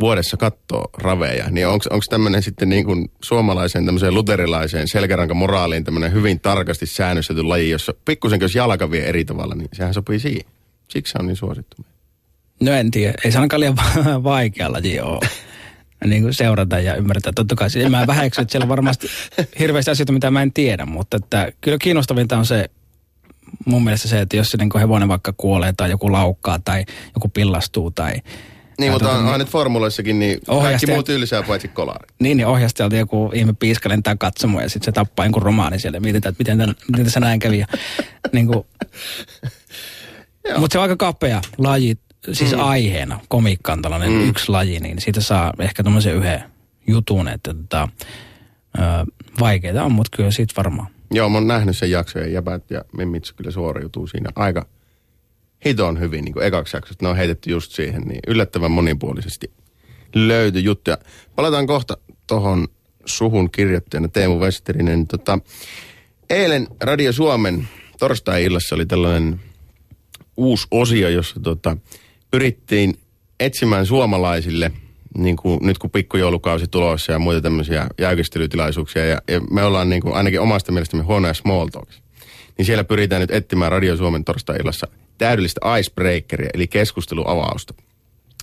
vuodessa 0.00 0.36
kattoo 0.36 0.90
raveja. 0.98 1.50
Niin 1.50 1.66
onko 1.68 2.00
tämmöinen 2.10 2.42
sitten 2.42 2.68
niinku 2.68 3.06
suomalaiseen 3.22 3.86
tämmöiseen 3.86 4.14
luterilaiseen 4.14 4.88
selkärankamoraaliin 4.88 5.84
tämmöinen 5.84 6.12
hyvin 6.12 6.40
tarkasti 6.40 6.86
säännöstetty 6.86 7.42
laji, 7.42 7.70
jossa 7.70 7.94
pikkusen 8.04 8.40
jos 8.40 8.54
jalka 8.54 8.90
vie 8.90 9.08
eri 9.08 9.24
tavalla, 9.24 9.54
niin 9.54 9.68
sehän 9.72 9.94
sopii 9.94 10.18
siihen. 10.18 10.50
Siksi 10.88 11.12
se 11.12 11.18
on 11.18 11.26
niin 11.26 11.36
suosittu. 11.36 11.76
No 12.60 12.72
en 12.72 12.90
tiedä, 12.90 13.14
ei 13.24 13.32
se 13.32 13.38
ainakaan 13.38 13.60
liian 13.60 13.76
va- 13.76 14.22
vaikea 14.22 14.72
laji 14.72 15.00
ole. 15.00 15.28
Niin 16.04 16.22
kuin 16.22 16.34
seurata 16.34 16.78
ja 16.78 16.94
ymmärtää. 16.94 17.32
Totta 17.32 17.54
kai 17.54 17.70
se- 17.70 17.88
mä 17.88 18.06
väheksyn, 18.06 18.42
että 18.42 18.52
siellä 18.52 18.64
on 18.64 18.68
varmasti 18.68 19.06
hirveästi 19.58 19.90
asioita, 19.90 20.12
mitä 20.12 20.30
mä 20.30 20.42
en 20.42 20.52
tiedä, 20.52 20.86
mutta 20.86 21.16
että 21.16 21.52
kyllä 21.60 21.78
kiinnostavinta 21.80 22.38
on 22.38 22.46
se, 22.46 22.70
mun 23.66 23.84
mielestä 23.84 24.08
se, 24.08 24.20
että 24.20 24.36
jos 24.36 24.48
se 24.48 24.56
niin 24.56 24.68
kuin 24.68 24.80
hevonen 24.80 25.08
vaikka 25.08 25.34
kuolee 25.36 25.72
tai 25.76 25.90
joku 25.90 26.12
laukkaa 26.12 26.58
tai 26.58 26.84
joku 27.14 27.28
pillastuu 27.28 27.90
tai... 27.90 28.12
Niin, 28.78 28.92
mutta 28.92 29.08
tota, 29.08 29.18
onhan 29.18 29.38
nyt 29.38 29.48
formuloissakin, 29.48 30.18
niin 30.18 30.40
kaikki 30.62 30.86
muut 30.86 31.06
tylsää 31.06 31.42
paitsi 31.42 31.68
kolari. 31.68 32.06
Niin, 32.18 32.36
niin 32.36 32.46
ohjastajalta 32.46 32.96
joku 32.96 33.30
ihme 33.34 33.52
piiska 33.52 33.88
lentää 33.88 34.16
katsomaan 34.16 34.62
ja 34.62 34.68
sitten 34.68 34.84
se 34.84 34.92
tappaa 34.92 35.26
jonkun 35.26 35.42
romaani 35.42 35.78
siellä. 35.78 36.00
Mietitään, 36.00 36.30
että 36.30 36.40
miten, 36.40 36.58
tämän, 36.58 36.74
miten 36.90 37.04
tässä 37.04 37.20
näin 37.20 37.38
kävi. 37.38 37.58
Ja, 37.58 37.66
niin 38.32 38.46
kuin, 38.46 38.66
mutta 40.58 40.72
se 40.74 40.78
on 40.78 40.82
aika 40.82 40.96
kapea 40.96 41.40
laji. 41.58 41.98
siis 42.32 42.52
mm. 42.52 42.60
aiheena, 42.60 43.20
komiikka 43.28 43.72
on 43.72 43.82
tällainen 43.82 44.10
mm. 44.10 44.28
yksi 44.28 44.48
laji, 44.48 44.80
niin 44.80 45.00
siitä 45.00 45.20
saa 45.20 45.52
ehkä 45.58 45.82
tämmöisen 45.82 46.14
yhden 46.14 46.42
jutun, 46.86 47.28
että 47.28 47.54
tota, 47.54 47.88
vaikeita 49.40 49.84
on, 49.84 49.92
mutta 49.92 50.16
kyllä 50.16 50.30
siitä 50.30 50.54
varmaan. 50.56 50.88
Joo, 51.10 51.28
mä 51.28 51.36
oon 51.36 51.46
nähnyt 51.46 51.76
sen 51.76 51.90
jakson 51.90 52.22
ja 52.22 52.28
jäbät 52.28 52.70
ja 52.70 52.84
Mimmitsu 52.96 53.34
kyllä 53.36 53.50
suoriutuu 53.50 54.06
siinä 54.06 54.30
aika 54.36 54.66
hiton 55.64 56.00
hyvin 56.00 56.24
niin 56.24 56.32
kuin 56.32 56.46
ekaksi 56.46 56.76
jaksosta. 56.76 57.04
Ne 57.04 57.08
on 57.08 57.16
heitetty 57.16 57.50
just 57.50 57.72
siihen, 57.72 58.02
niin 58.02 58.20
yllättävän 58.26 58.70
monipuolisesti 58.70 59.50
löytyi 60.14 60.64
juttuja. 60.64 60.98
Palataan 61.36 61.66
kohta 61.66 61.96
tuohon 62.26 62.68
suhun 63.04 63.50
kirjoittajana 63.50 64.08
Teemu 64.08 64.38
Westerinen. 64.38 65.06
Tota, 65.06 65.38
eilen 66.30 66.68
Radio 66.80 67.12
Suomen 67.12 67.68
torstai-illassa 67.98 68.74
oli 68.74 68.86
tällainen 68.86 69.40
uusi 70.36 70.66
osio, 70.70 71.08
jossa 71.08 71.40
tota, 71.40 71.76
pyrittiin 72.30 72.98
etsimään 73.40 73.86
suomalaisille, 73.86 74.72
niin 75.18 75.36
kuin, 75.36 75.66
nyt 75.66 75.78
kun 75.78 75.90
pikkujoulukausi 75.90 76.68
tulossa 76.68 77.12
ja 77.12 77.18
muita 77.18 77.40
tämmöisiä 77.40 77.86
jäykistelytilaisuuksia, 77.98 79.04
ja, 79.04 79.22
ja 79.28 79.40
me 79.40 79.62
ollaan 79.62 79.88
niin 79.88 80.02
kuin, 80.02 80.14
ainakin 80.14 80.40
omasta 80.40 80.72
mielestämme 80.72 81.04
huonoja 81.04 81.34
small 81.34 81.68
talks. 81.68 82.02
Niin 82.58 82.66
siellä 82.66 82.84
pyritään 82.84 83.20
nyt 83.20 83.30
etsimään 83.30 83.72
Radio 83.72 83.96
Suomen 83.96 84.24
torstai-illassa 84.24 84.86
täydellistä 85.18 85.60
icebreakeria, 85.78 86.50
eli 86.54 86.66
keskusteluavausta. 86.66 87.74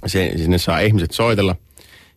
Sinne 0.08 0.58
saa 0.58 0.80
ihmiset 0.80 1.12
soitella 1.12 1.56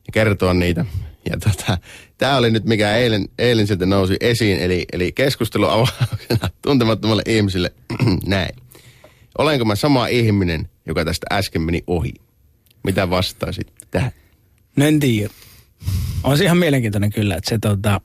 ja 0.07 0.13
kertoa 0.13 0.55
niitä. 0.55 0.85
Ja 1.31 1.39
tota, 1.39 1.79
tämä 2.19 2.37
oli 2.37 2.51
nyt 2.51 2.65
mikä 2.65 2.97
eilen, 2.97 3.29
eilen 3.39 3.67
sieltä 3.67 3.87
nousi 3.87 4.17
esiin, 4.21 4.59
eli, 4.59 4.85
eli 4.93 5.13
keskusteluavauksena 5.13 6.51
tuntemattomalle 6.63 7.23
ihmisille 7.27 7.73
näin. 8.27 8.57
Olenko 9.39 9.65
mä 9.65 9.77
sama 9.77 10.07
ihminen, 10.07 10.69
joka 10.87 11.05
tästä 11.05 11.27
äsken 11.33 11.63
meni 11.63 11.83
ohi? 11.87 12.13
Mitä 12.85 13.11
vastaisit 13.11 13.73
tähän? 13.91 14.13
No 14.77 14.87
en 14.87 15.01
tiedä. 15.01 15.31
On 16.25 16.39
se 16.39 16.45
ihan 16.45 16.59
mielenkiintoinen 16.59 17.11
kyllä, 17.11 17.37
että 17.37 17.51
se 17.51 17.59
tota, 17.59 18.01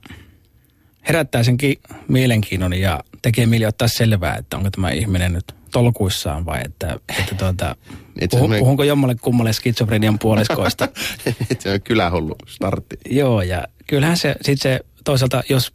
herättää 1.08 1.42
sen 1.42 1.56
ki- 1.56 1.80
mielenkiinnon 2.08 2.72
ja 2.74 3.00
tekee 3.22 3.46
mieli 3.46 3.66
ottaa 3.66 3.88
selvää, 3.88 4.36
että 4.36 4.56
onko 4.56 4.70
tämä 4.70 4.90
ihminen 4.90 5.32
nyt 5.32 5.54
tolkuissaan 5.72 6.46
vai 6.46 6.60
että, 6.64 6.98
että 7.18 7.34
tuota, 7.34 7.76
Itse 8.20 8.36
puhu, 8.36 8.44
asiassa 8.44 8.48
me- 8.48 8.58
puhunko 8.58 8.84
jommalle 8.84 9.14
kummalle 9.14 9.52
skitsofrenian 9.52 10.18
puoliskoista. 10.18 10.88
se 11.58 11.72
on 11.72 11.82
kylähullu 11.82 12.34
startti. 12.46 12.96
Joo, 13.10 13.42
ja 13.42 13.64
kyllähän 13.86 14.16
se, 14.16 14.34
sit 14.42 14.60
se 14.60 14.80
toisaalta, 15.04 15.42
jos 15.48 15.72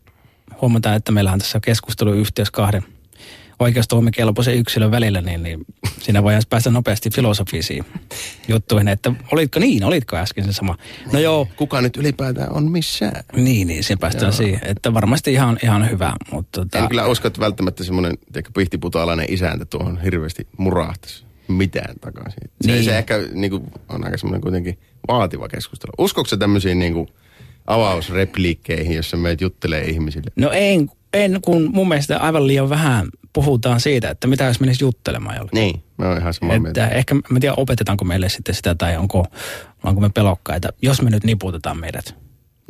huomataan, 0.62 0.96
että 0.96 1.12
meillä 1.12 1.32
on 1.32 1.40
tässä 1.40 1.60
keskusteluyhteys 1.60 2.52
kahden 2.52 2.84
oikeustoimikelpoisen 3.60 4.56
yksilön 4.56 4.92
välillä, 4.92 5.22
niin, 5.22 5.44
niin 5.44 5.66
siinä 6.00 6.24
voidaan 6.24 6.44
päästä 6.50 6.70
nopeasti 6.70 7.10
filosofisiin 7.10 7.86
juttuihin, 8.48 8.88
että 8.88 9.12
olitko 9.32 9.60
niin, 9.60 9.84
olitko 9.84 10.16
äsken 10.16 10.46
se 10.46 10.54
sama. 10.54 10.78
No 11.14 11.20
joo, 11.20 11.48
Kuka 11.56 11.82
nyt 11.82 11.98
ylipäätään 11.98 12.54
on 12.54 12.72
missään? 12.72 13.24
niin, 13.36 13.68
niin, 13.68 13.84
siinä 13.84 14.00
päästään 14.00 14.34
siihen, 14.34 14.60
että 14.64 14.94
varmasti 14.94 15.34
ihan, 15.34 15.60
ihan 15.64 15.90
hyvä, 15.90 16.14
mutta 16.32 16.62
tota, 16.62 16.80
En 16.80 16.88
kyllä 16.88 17.08
usko, 17.08 17.28
että 17.28 17.40
välttämättä 17.40 17.84
semmoinen 17.84 18.14
pihtiputaalainen 18.56 19.26
isäntä 19.30 19.66
tuohon 19.66 20.02
hirveästi 20.02 20.48
murahtaisi 20.58 21.24
mitään 21.48 21.96
takaisin. 22.02 22.52
Se, 22.62 22.72
Niin. 22.72 22.84
se 22.84 22.98
ehkä 22.98 23.20
niin 23.34 23.52
kuin, 23.52 23.64
on 23.90 24.06
aika 24.06 24.18
semmoinen 24.18 24.42
kuitenkin 24.42 24.80
vaativa 25.08 25.48
keskustelu. 25.48 25.92
Uskotko 25.98 26.30
sä 26.30 26.38
tämmöisiin 26.38 26.80
niin 26.80 26.94
kuin, 26.94 27.08
avausrepliikkeihin, 27.68 28.96
jossa 28.96 29.18
meitä 29.18 29.44
juttelee 29.44 29.84
ihmisille? 29.86 30.32
No 30.36 30.52
en, 30.52 30.90
en, 31.14 31.40
kun 31.42 31.70
mun 31.74 31.88
mielestä 31.88 32.18
aivan 32.18 32.48
liian 32.48 32.70
vähän 32.70 33.08
puhutaan 33.34 33.80
siitä, 33.80 34.10
että 34.10 34.28
mitä 34.28 34.44
jos 34.44 34.60
menisi 34.60 34.84
juttelemaan 34.84 35.36
jollekin. 35.36 35.60
Niin, 35.60 35.84
mä 35.98 36.08
oon 36.08 36.18
ihan 36.18 36.34
samaa 36.34 36.56
Että 36.56 36.62
mieltä. 36.62 36.88
ehkä, 36.88 37.16
mä 37.16 37.22
en 37.32 37.40
tiedä 37.40 37.54
opetetaanko 37.58 38.06
meille 38.06 38.30
sitten 38.30 38.56
sitä 38.56 38.76
tai 38.76 38.98
onko, 38.98 39.26
onko 39.84 40.02
me 40.02 40.10
pelokkaita, 40.10 40.70
jos 40.82 41.02
me 41.02 41.10
nyt 41.10 41.24
niputetaan 41.24 41.80
meidät 41.80 42.16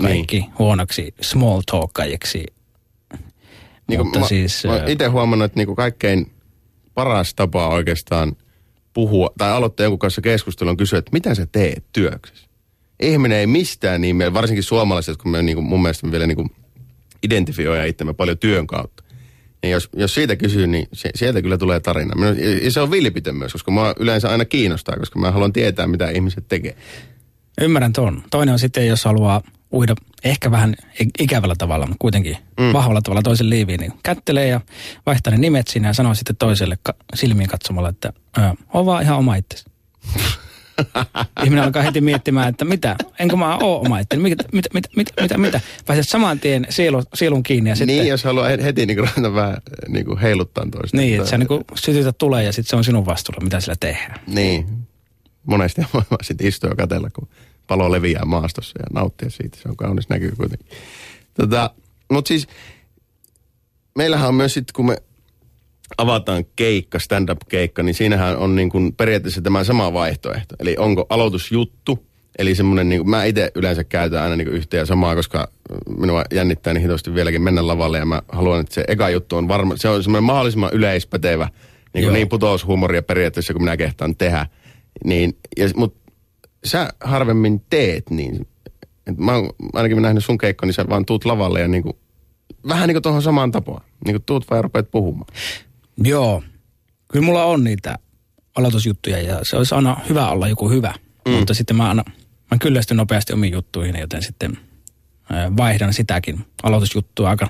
kaikki 0.02 0.40
niin. 0.40 0.52
huonoksi 0.60 1.14
small 1.22 1.62
talkajiksi. 1.72 2.46
Niin 3.88 4.00
Mutta 4.00 4.20
mä, 4.20 4.28
siis, 4.28 4.64
mä 4.66 4.84
itse 4.88 5.08
huomannut, 5.08 5.46
että 5.46 5.60
niin 5.60 5.68
kuin 5.68 5.76
kaikkein 5.76 6.32
paras 6.94 7.34
tapa 7.34 7.68
oikeastaan 7.68 8.36
puhua 8.94 9.30
tai 9.38 9.52
aloittaa 9.52 9.84
jonkun 9.84 10.00
kanssa 10.00 10.22
keskustelun 10.22 10.70
on 10.72 10.78
kysyä, 10.78 11.00
että 11.00 11.12
mitä 11.14 11.36
sä 11.36 11.48
teet 11.52 11.86
työksessä. 11.94 12.48
Ihminen 13.02 13.38
ei 13.38 13.48
mistään 13.48 14.02
niin, 14.02 14.34
varsinkin 14.34 14.64
suomalaiset, 14.64 15.18
kun 15.18 15.32
me 15.32 15.42
niin 15.42 15.56
kuin, 15.56 15.66
mun 15.66 15.82
mielestä 15.82 16.06
me 16.06 16.12
vielä 16.12 16.28
niin 16.28 16.36
kuin 16.36 16.50
identifioidaan 17.24 17.88
itsemme 17.88 18.14
paljon 18.14 18.38
työn 18.38 18.68
kautta. 18.68 19.04
Niin 19.64 19.72
jos, 19.72 19.90
jos 19.96 20.14
siitä 20.14 20.36
kysyy, 20.36 20.68
niin 20.68 20.88
se, 20.94 21.10
sieltä 21.16 21.42
kyllä 21.42 21.58
tulee 21.58 21.80
tarina. 21.80 22.16
Minun- 22.16 22.40
Ja 22.40 22.64
ja 22.64 22.72
se 22.72 22.80
on 22.82 22.92
vilpitön 22.92 23.36
myös, 23.36 23.52
koska 23.52 23.72
mua 23.72 23.94
yleensä 24.00 24.30
aina 24.30 24.46
kiinnostaa, 24.46 24.96
koska 24.98 25.20
mä 25.20 25.32
haluan 25.32 25.54
tietää, 25.54 25.88
mitä 25.88 26.10
ihmiset 26.10 26.48
tekee. 26.48 26.76
Ymmärrän 27.62 27.94
ton. 27.94 28.24
Toinen 28.32 28.54
on 28.54 28.60
sitten, 28.60 28.88
jos 28.88 29.06
haluaa 29.06 29.42
uida 29.74 29.96
ehkä 30.24 30.52
vähän 30.52 30.76
ikävällä 31.20 31.56
tavalla, 31.58 31.86
mutta 31.86 32.02
kuitenkin 32.02 32.38
mm. 32.60 32.74
vahvalla 32.74 33.02
tavalla 33.02 33.22
toisen 33.22 33.50
liiviin, 33.50 33.80
niin 33.80 33.94
kättelee 34.04 34.48
ja 34.48 34.62
vaihtaa 35.06 35.32
ne 35.32 35.38
nimet 35.38 35.68
siinä 35.68 35.88
ja 35.90 35.94
sanoo 35.94 36.14
sitten 36.14 36.36
toiselle 36.36 36.78
ka- 36.84 36.96
silmiin 37.16 37.50
katsomalla, 37.50 37.90
että 37.90 38.14
on 38.74 38.86
vaan 38.86 39.04
ihan 39.04 39.18
oma 39.18 39.36
itsesi. 39.36 39.66
Ihminen 41.44 41.64
alkaa 41.64 41.84
heti 41.84 42.02
miettimään, 42.02 42.50
että 42.50 42.66
mitä, 42.66 42.96
enkö 43.20 43.36
mä 43.36 43.58
oo 43.58 43.80
oma 43.80 44.00
itseni, 44.00 44.24
mitä, 44.24 44.44
mitä, 44.52 44.70
mitä, 44.74 44.90
mitä, 44.96 45.22
mitä, 45.22 45.38
mitä. 45.38 45.62
Pääset 45.86 46.10
saman 46.10 46.40
tien 46.40 46.68
sielu, 46.70 47.04
sielun 47.14 47.44
kiinni 47.44 47.70
ja 47.70 47.76
sitten... 47.76 47.98
Niin, 47.98 48.08
jos 48.08 48.24
haluaa 48.24 48.48
he- 48.48 48.64
heti 48.64 48.86
niin 48.86 48.98
kuin, 48.98 49.34
vähän 49.36 49.58
niin 49.88 50.06
kuin 50.06 50.20
heiluttaa 50.20 50.66
toista. 50.72 50.98
Niin, 50.98 51.18
että 51.18 51.30
sä 51.30 51.38
niin 51.38 51.48
sytytät 51.76 52.18
tulee 52.18 52.44
ja 52.44 52.52
sitten 52.54 52.70
se 52.70 52.76
on 52.76 52.84
sinun 52.84 53.06
vastuulla, 53.06 53.44
mitä 53.44 53.60
sillä 53.60 53.76
tehdään. 53.80 54.20
Niin. 54.28 54.68
Monesti 55.46 55.82
vaan 55.94 56.06
sitten 56.22 56.48
istua 56.48 56.70
ja 56.70 56.76
katella, 56.76 57.10
kun 57.10 57.28
palo 57.68 57.92
leviää 57.92 58.26
maastossa 58.26 58.80
ja 58.80 58.86
nauttia 58.94 59.30
siitä. 59.30 59.58
Se 59.62 59.70
on 59.70 59.78
kaunis 59.78 60.10
näkyy 60.10 60.32
kuitenkin. 60.38 60.68
Tota, 61.34 61.72
Mutta 62.12 62.28
siis 62.28 62.48
meillähän 63.96 64.28
on 64.28 64.36
myös 64.36 64.54
sitten, 64.54 64.74
kun 64.74 64.86
me 64.86 64.98
avataan 65.98 66.46
keikka, 66.56 67.00
stand-up-keikka, 67.00 67.84
niin 67.84 67.96
siinähän 67.96 68.38
on 68.38 68.56
niin 68.56 68.70
kuin 68.70 68.94
periaatteessa 68.94 69.42
tämä 69.42 69.64
sama 69.64 69.94
vaihtoehto. 69.94 70.56
Eli 70.60 70.76
onko 70.80 71.06
aloitusjuttu, 71.10 72.06
eli 72.38 72.56
semmoinen, 72.56 72.90
niin 72.90 73.00
kuin, 73.00 73.10
mä 73.10 73.24
itse 73.24 73.52
yleensä 73.56 73.84
käytän 73.84 74.24
aina 74.24 74.36
niin 74.36 74.48
kuin 74.48 74.58
yhtä 74.58 74.78
ja 74.78 74.86
samaa, 74.86 75.16
koska 75.16 75.48
minua 75.98 76.24
jännittää 76.34 76.74
niin 76.74 76.82
hitosti 76.82 77.14
vieläkin 77.14 77.42
mennä 77.42 77.68
lavalle 77.68 77.98
ja 77.98 78.06
mä 78.06 78.22
haluan, 78.30 78.62
että 78.62 78.74
se 78.74 78.86
eka 78.88 79.10
juttu 79.10 79.38
on 79.38 79.48
varma, 79.48 79.78
se 79.78 79.90
on 79.90 80.04
semmoinen 80.04 80.24
mahdollisimman 80.24 80.74
yleispätevä, 80.74 81.50
niin, 81.94 82.04
kuin 82.04 82.14
niin 82.14 82.30
putoushuumoria 82.30 83.04
periaatteessa, 83.04 83.54
kun 83.54 83.62
minä 83.62 83.78
kehtaan 83.78 84.16
tehdä. 84.16 84.46
Niin, 85.04 85.38
ja, 85.58 85.70
mutta 85.76 86.12
sä 86.64 86.90
harvemmin 87.04 87.62
teet 87.70 88.10
niin. 88.10 88.48
Et 89.08 89.18
mä 89.18 89.36
oon 89.36 89.50
ainakin 89.74 90.02
nähnyt 90.02 90.26
sun 90.26 90.38
keikko, 90.38 90.66
niin 90.66 90.74
sä 90.74 90.90
vaan 90.90 91.06
tuut 91.06 91.26
lavalle 91.26 91.62
ja 91.62 91.68
niin 91.68 91.84
kuin, 91.84 91.98
vähän 92.68 92.88
niin 92.88 92.96
kuin 92.96 93.04
tuohon 93.04 93.22
samaan 93.22 93.52
tapaan. 93.52 93.84
Niin 94.06 94.14
kuin 94.14 94.24
tuut 94.26 94.50
vaan 94.50 94.58
ja 94.58 94.62
rupeat 94.62 94.92
puhumaan. 94.92 95.34
Joo. 96.04 96.44
Kyllä 97.12 97.26
mulla 97.26 97.46
on 97.46 97.64
niitä 97.64 97.96
aloitusjuttuja 98.56 99.22
ja 99.22 99.40
se 99.44 99.58
olisi 99.58 99.76
aina 99.76 99.98
hyvä 100.10 100.30
olla 100.30 100.48
joku 100.48 100.70
hyvä. 100.70 100.94
Mm. 101.28 101.32
Mutta 101.32 101.54
sitten 101.54 101.76
mä, 101.76 101.90
aina, 101.90 102.04
mä 102.52 102.58
kyllästyn 102.58 102.98
nopeasti 102.98 103.34
omiin 103.34 103.54
juttuihin, 103.54 104.00
joten 104.00 104.24
sitten 104.24 104.58
vaihdan 105.58 105.94
sitäkin 105.94 106.46
aloitusjuttua 106.64 107.30
aika 107.30 107.48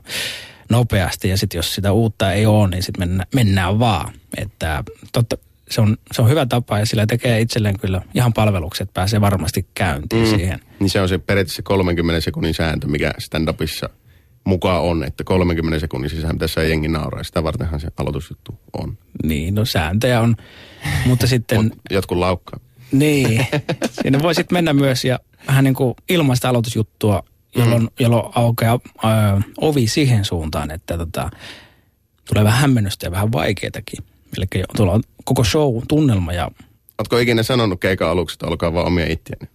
nopeasti. 0.70 1.30
Ja 1.30 1.38
sitten 1.38 1.58
jos 1.58 1.76
sitä 1.76 1.92
uutta 1.92 2.34
ei 2.34 2.46
ole, 2.46 2.70
niin 2.70 2.84
sitten 2.84 3.10
mennä, 3.10 3.26
mennään 3.36 3.80
vaan. 3.80 4.14
Että 4.38 4.84
totta, 5.14 5.38
se 5.70 5.82
on, 5.82 5.98
se 6.12 6.22
on 6.22 6.30
hyvä 6.30 6.46
tapa 6.46 6.80
ja 6.80 6.86
sillä 6.86 7.06
tekee 7.06 7.42
itselleen 7.42 7.80
kyllä 7.80 8.02
ihan 8.14 8.34
palvelukset, 8.34 8.94
pääsee 8.94 9.22
varmasti 9.22 9.68
käyntiin 9.74 10.26
mm. 10.26 10.30
siihen. 10.38 10.60
Niin 10.80 10.90
se 10.90 11.02
on 11.02 11.10
se 11.10 11.18
periaatteessa 11.18 11.62
30 11.62 12.22
sekunnin 12.22 12.54
sääntö, 12.54 12.88
mikä 12.88 13.14
stand-upissa 13.22 13.90
mukaan 14.48 14.82
on, 14.82 15.04
että 15.04 15.24
30 15.24 15.80
sekunnin 15.80 16.10
sisään 16.10 16.36
pitäisi 16.36 16.54
saa 16.54 16.64
jengi 16.64 16.88
nauraa. 16.88 17.24
Sitä 17.24 17.44
vartenhan 17.44 17.80
se 17.80 17.88
aloitusjuttu 17.98 18.60
on. 18.74 18.98
Niin, 19.24 19.56
no 19.56 19.66
sääntöjä 19.66 20.22
on. 20.22 20.36
Mutta 21.06 21.28
sitten... 21.34 21.64
Mut 21.64 21.74
jotkut 21.92 22.18
laukkaa. 22.18 22.60
Niin, 22.92 23.48
sinne 24.04 24.22
voi 24.22 24.36
sitten 24.36 24.56
mennä 24.56 24.74
myös 24.74 25.06
ja 25.06 25.20
vähän 25.48 25.64
niin 25.64 25.74
kuin 25.74 25.96
ilmaista 26.10 26.50
aloitusjuttua, 26.50 27.24
jolloin, 27.56 27.82
mm. 27.82 27.90
jolloin 28.00 28.32
aukeaa 28.36 28.80
ö, 28.84 29.08
ovi 29.62 29.88
siihen 29.88 30.26
suuntaan, 30.26 30.72
että 30.72 30.98
tota, 30.98 31.30
tulee 32.28 32.44
vähän 32.44 32.62
hämmennystä 32.62 33.08
ja 33.08 33.12
vähän 33.12 33.32
vaikeatakin. 33.32 34.04
Eli 34.38 34.64
tuolla 34.76 34.94
on 34.94 35.04
koko 35.26 35.44
show 35.44 35.76
tunnelma 35.88 36.34
ja 36.34 36.52
Oletko 36.98 37.18
ikinä 37.18 37.44
sanonut 37.44 37.80
keikan 37.80 38.10
aluksi, 38.10 38.34
että 38.34 38.48
olkaa 38.48 38.74
vaan 38.74 38.88
omia 38.88 39.06
itseäni? 39.06 39.50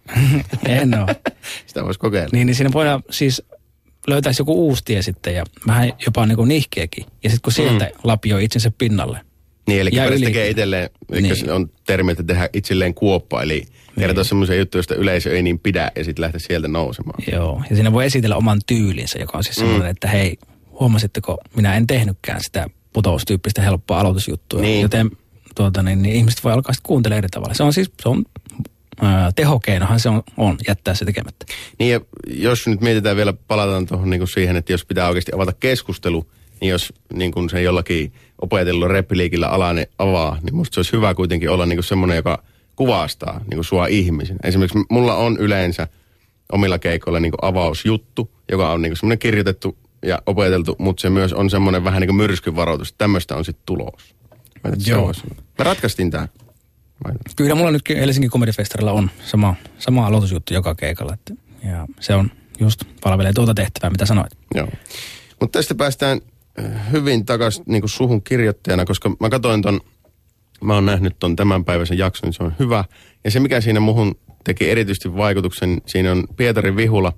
en 0.81 0.99
ole. 0.99 1.15
Sitä 1.65 1.85
voisi 1.85 1.99
kokeilla. 1.99 2.29
Niin, 2.31 2.47
niin 2.47 2.55
siinä 2.55 2.73
voidaan 2.73 3.03
siis 3.09 3.43
löytäisi 4.07 4.41
joku 4.41 4.67
uusi 4.67 4.83
tie 4.85 5.01
sitten 5.01 5.35
ja 5.35 5.43
vähän 5.67 5.93
jopa 6.05 6.25
niin 6.25 6.35
kuin 6.35 6.47
nihkeäkin. 6.49 7.05
Ja 7.23 7.29
sitten 7.29 7.41
kun 7.43 7.53
sieltä 7.53 7.85
mm. 7.85 7.91
lapioi 8.03 8.43
itsensä 8.43 8.71
pinnalle. 8.77 9.19
Niin, 9.67 9.81
eli 9.81 9.89
yli- 10.07 10.25
tekee 10.25 10.49
itselleen, 10.49 10.89
Niin. 11.11 11.51
on 11.51 11.69
termi, 11.85 12.11
että 12.11 12.23
tehdä 12.23 12.49
itselleen 12.53 12.93
kuoppa, 12.93 13.41
eli 13.41 13.65
kertoa 13.99 14.21
Niin. 14.21 14.29
semmoisia 14.29 14.55
juttuja, 14.55 14.79
joista 14.79 14.95
yleisö 14.95 15.35
ei 15.35 15.43
niin 15.43 15.59
pidä, 15.59 15.91
ja 15.95 16.03
sitten 16.03 16.23
lähteä 16.23 16.39
sieltä 16.39 16.67
nousemaan. 16.67 17.23
Joo, 17.31 17.61
ja 17.69 17.75
siinä 17.75 17.91
voi 17.91 18.05
esitellä 18.05 18.35
oman 18.35 18.59
tyylinsä, 18.67 19.19
joka 19.19 19.37
on 19.37 19.43
siis 19.43 19.55
semmoinen, 19.55 19.87
että 19.89 20.07
hei, 20.07 20.37
huomasitteko, 20.79 21.37
minä 21.55 21.75
en 21.75 21.87
tehnytkään 21.87 22.41
sitä 22.43 22.67
putoustyyppistä 22.93 23.61
helppoa 23.61 23.99
aloitusjuttua. 23.99 24.61
Niin. 24.61 24.81
Joten 24.81 25.11
tuota, 25.55 25.83
niin, 25.83 26.01
niin 26.01 26.15
ihmiset 26.15 26.43
voi 26.43 26.51
alkaa 26.53 26.73
sitten 26.73 26.87
kuuntelemaan 26.87 27.17
eri 27.17 27.29
tavalla. 27.29 27.53
Se 27.53 27.63
on 27.63 27.73
siis, 27.73 27.91
se 28.01 28.09
on 28.09 28.25
tehokeinohan 29.35 29.99
se 29.99 30.09
on, 30.09 30.23
on 30.37 30.57
jättää 30.67 30.93
se 30.93 31.05
tekemättä. 31.05 31.45
Niin 31.79 31.91
ja 31.91 32.01
jos 32.27 32.67
nyt 32.67 32.81
mietitään 32.81 33.15
vielä, 33.17 33.33
palataan 33.47 33.85
tuohon 33.85 34.09
niin 34.09 34.27
siihen, 34.27 34.55
että 34.55 34.73
jos 34.73 34.85
pitää 34.85 35.07
oikeasti 35.07 35.31
avata 35.35 35.53
keskustelu, 35.59 36.25
niin 36.61 36.69
jos 36.69 36.93
niin 37.13 37.31
kuin 37.31 37.49
se 37.49 37.61
jollakin 37.61 38.13
opetellut 38.41 38.89
reppiliikillä 38.89 39.47
alainen 39.47 39.87
avaa, 39.97 40.37
niin 40.43 40.55
musta 40.55 40.73
se 40.73 40.79
olisi 40.79 40.91
hyvä 40.91 41.13
kuitenkin 41.13 41.49
olla 41.49 41.65
niin 41.65 41.83
semmoinen, 41.83 42.15
joka 42.15 42.43
kuvastaa 42.75 43.39
niin 43.39 43.57
kuin 43.57 43.65
sua 43.65 43.87
ihmisen. 43.87 44.37
Esimerkiksi 44.43 44.79
mulla 44.89 45.15
on 45.15 45.37
yleensä 45.37 45.87
omilla 46.51 46.79
keikoilla 46.79 47.19
niin 47.19 47.31
kuin 47.31 47.49
avausjuttu, 47.49 48.31
joka 48.51 48.71
on 48.71 48.81
niin 48.81 48.95
semmoinen 48.97 49.19
kirjoitettu 49.19 49.77
ja 50.05 50.19
opeteltu, 50.25 50.75
mutta 50.79 51.01
se 51.01 51.09
myös 51.09 51.33
on 51.33 51.49
semmoinen 51.49 51.83
vähän 51.83 52.01
niin 52.01 52.07
kuin 52.07 52.15
myrskyvaroitus. 52.17 52.93
Tämmöistä 52.93 53.35
on 53.35 53.45
sitten 53.45 53.63
tulos. 53.65 54.15
Mä 54.63 54.69
että 54.71 54.83
se 54.83 54.91
Joo. 54.91 55.05
olisi- 55.05 55.23
Me 55.57 55.63
ratkaistiin 55.63 56.11
tämä. 56.11 56.27
Kyllä 57.35 57.55
mulla 57.55 57.71
nytkin 57.71 57.97
Helsingin 57.97 58.31
Comedy-festarilla 58.31 58.91
on 58.91 59.09
sama, 59.25 59.55
sama 59.77 60.07
aloitusjuttu 60.07 60.53
joka 60.53 60.75
keikalla. 60.75 61.13
Että, 61.13 61.33
ja 61.63 61.87
se 61.99 62.15
on 62.15 62.31
just 62.59 62.83
palvelee 63.03 63.33
tuota 63.33 63.53
tehtävää, 63.53 63.89
mitä 63.89 64.05
sanoit. 64.05 64.33
Joo. 64.55 64.67
Mutta 65.39 65.59
tästä 65.59 65.75
päästään 65.75 66.21
äh, 66.59 66.91
hyvin 66.91 67.25
takaisin 67.25 67.63
niin 67.67 67.89
suhun 67.89 68.23
kirjoittajana, 68.23 68.85
koska 68.85 69.15
mä 69.19 69.29
katsoin 69.29 69.61
ton, 69.61 69.81
mä 70.61 70.73
oon 70.73 70.85
nähnyt 70.85 71.15
ton 71.19 71.35
tämänpäiväisen 71.35 71.97
jakson, 71.97 72.27
niin 72.27 72.33
se 72.33 72.43
on 72.43 72.55
hyvä. 72.59 72.85
Ja 73.23 73.31
se, 73.31 73.39
mikä 73.39 73.61
siinä 73.61 73.79
muhun 73.79 74.15
teki 74.43 74.69
erityisesti 74.69 75.15
vaikutuksen, 75.15 75.81
siinä 75.85 76.11
on 76.11 76.23
Pietari 76.37 76.75
Vihula, 76.75 77.13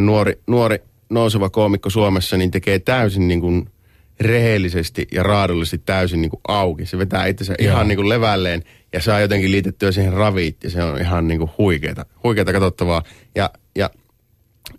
nuori, 0.00 0.40
nuori 0.46 0.78
nouseva 1.10 1.50
koomikko 1.50 1.90
Suomessa, 1.90 2.36
niin 2.36 2.50
tekee 2.50 2.78
täysin 2.78 3.28
niin 3.28 3.40
kuin 3.40 3.70
rehellisesti 4.20 5.08
ja 5.12 5.22
raadollisesti 5.22 5.78
täysin 5.78 6.20
niin 6.20 6.30
kuin 6.30 6.40
auki. 6.48 6.86
Se 6.86 6.98
vetää 6.98 7.26
itsensä 7.26 7.54
Joo. 7.58 7.72
ihan 7.72 7.88
niin 7.88 7.96
kuin 7.96 8.08
levälleen 8.08 8.64
ja 8.92 9.02
saa 9.02 9.20
jotenkin 9.20 9.50
liitettyä 9.50 9.92
siihen 9.92 10.12
raviit 10.12 10.64
ja 10.64 10.70
se 10.70 10.84
on 10.84 11.00
ihan 11.00 11.28
niin 11.28 11.38
kuin 11.38 11.50
huikeeta, 11.58 12.06
huikeeta 12.24 12.52
katsottavaa. 12.52 13.02
Ja, 13.34 13.50
ja 13.76 13.90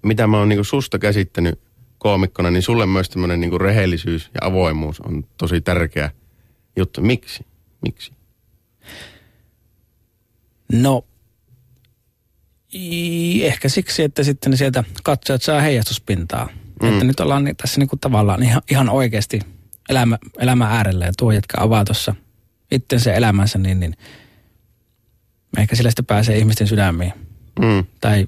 mitä 0.03 0.27
mä 0.27 0.38
oon 0.38 0.50
niinku 0.50 0.63
susta 0.63 1.00
käsittänyt 1.00 1.60
koomikkona, 1.98 2.51
niin 2.51 2.63
sulle 2.63 2.86
myös 2.86 3.10
tämmöinen 3.10 3.39
niinku 3.39 3.57
rehellisyys 3.57 4.29
ja 4.33 4.48
avoimuus 4.48 5.00
on 5.00 5.24
tosi 5.38 5.62
tärkeä 5.62 6.12
juttu. 6.75 7.01
Miksi? 7.01 7.45
Miksi? 7.81 8.12
No, 10.74 11.05
ehkä 13.41 13.69
siksi, 13.69 14.03
että 14.03 14.24
sitten 14.24 14.57
sieltä 14.57 14.83
katsojat 15.03 15.41
saa 15.41 15.62
heijastuspintaa. 15.62 16.50
Mm. 16.81 16.89
Että 16.89 17.03
nyt 17.03 17.19
ollaan 17.19 17.43
ni- 17.43 17.53
tässä 17.53 17.79
niinku 17.79 17.97
tavallaan 17.97 18.43
ihan, 18.43 18.61
ihan 18.71 18.89
oikeasti 18.89 19.39
elämä, 19.89 20.17
elämä 20.39 20.67
äärellä 20.67 21.05
ja 21.05 21.11
tuo 21.17 21.31
jätkä 21.31 21.57
avaa 21.61 21.85
tuossa 21.85 22.15
itsensä 22.71 23.13
elämänsä, 23.13 23.57
niin, 23.59 23.79
niin 23.79 23.93
ehkä 25.57 25.75
sillä 25.75 25.89
sitten 25.89 26.05
pääsee 26.05 26.38
ihmisten 26.38 26.67
sydämiin. 26.67 27.13
Mm. 27.59 27.85
Tai, 28.01 28.27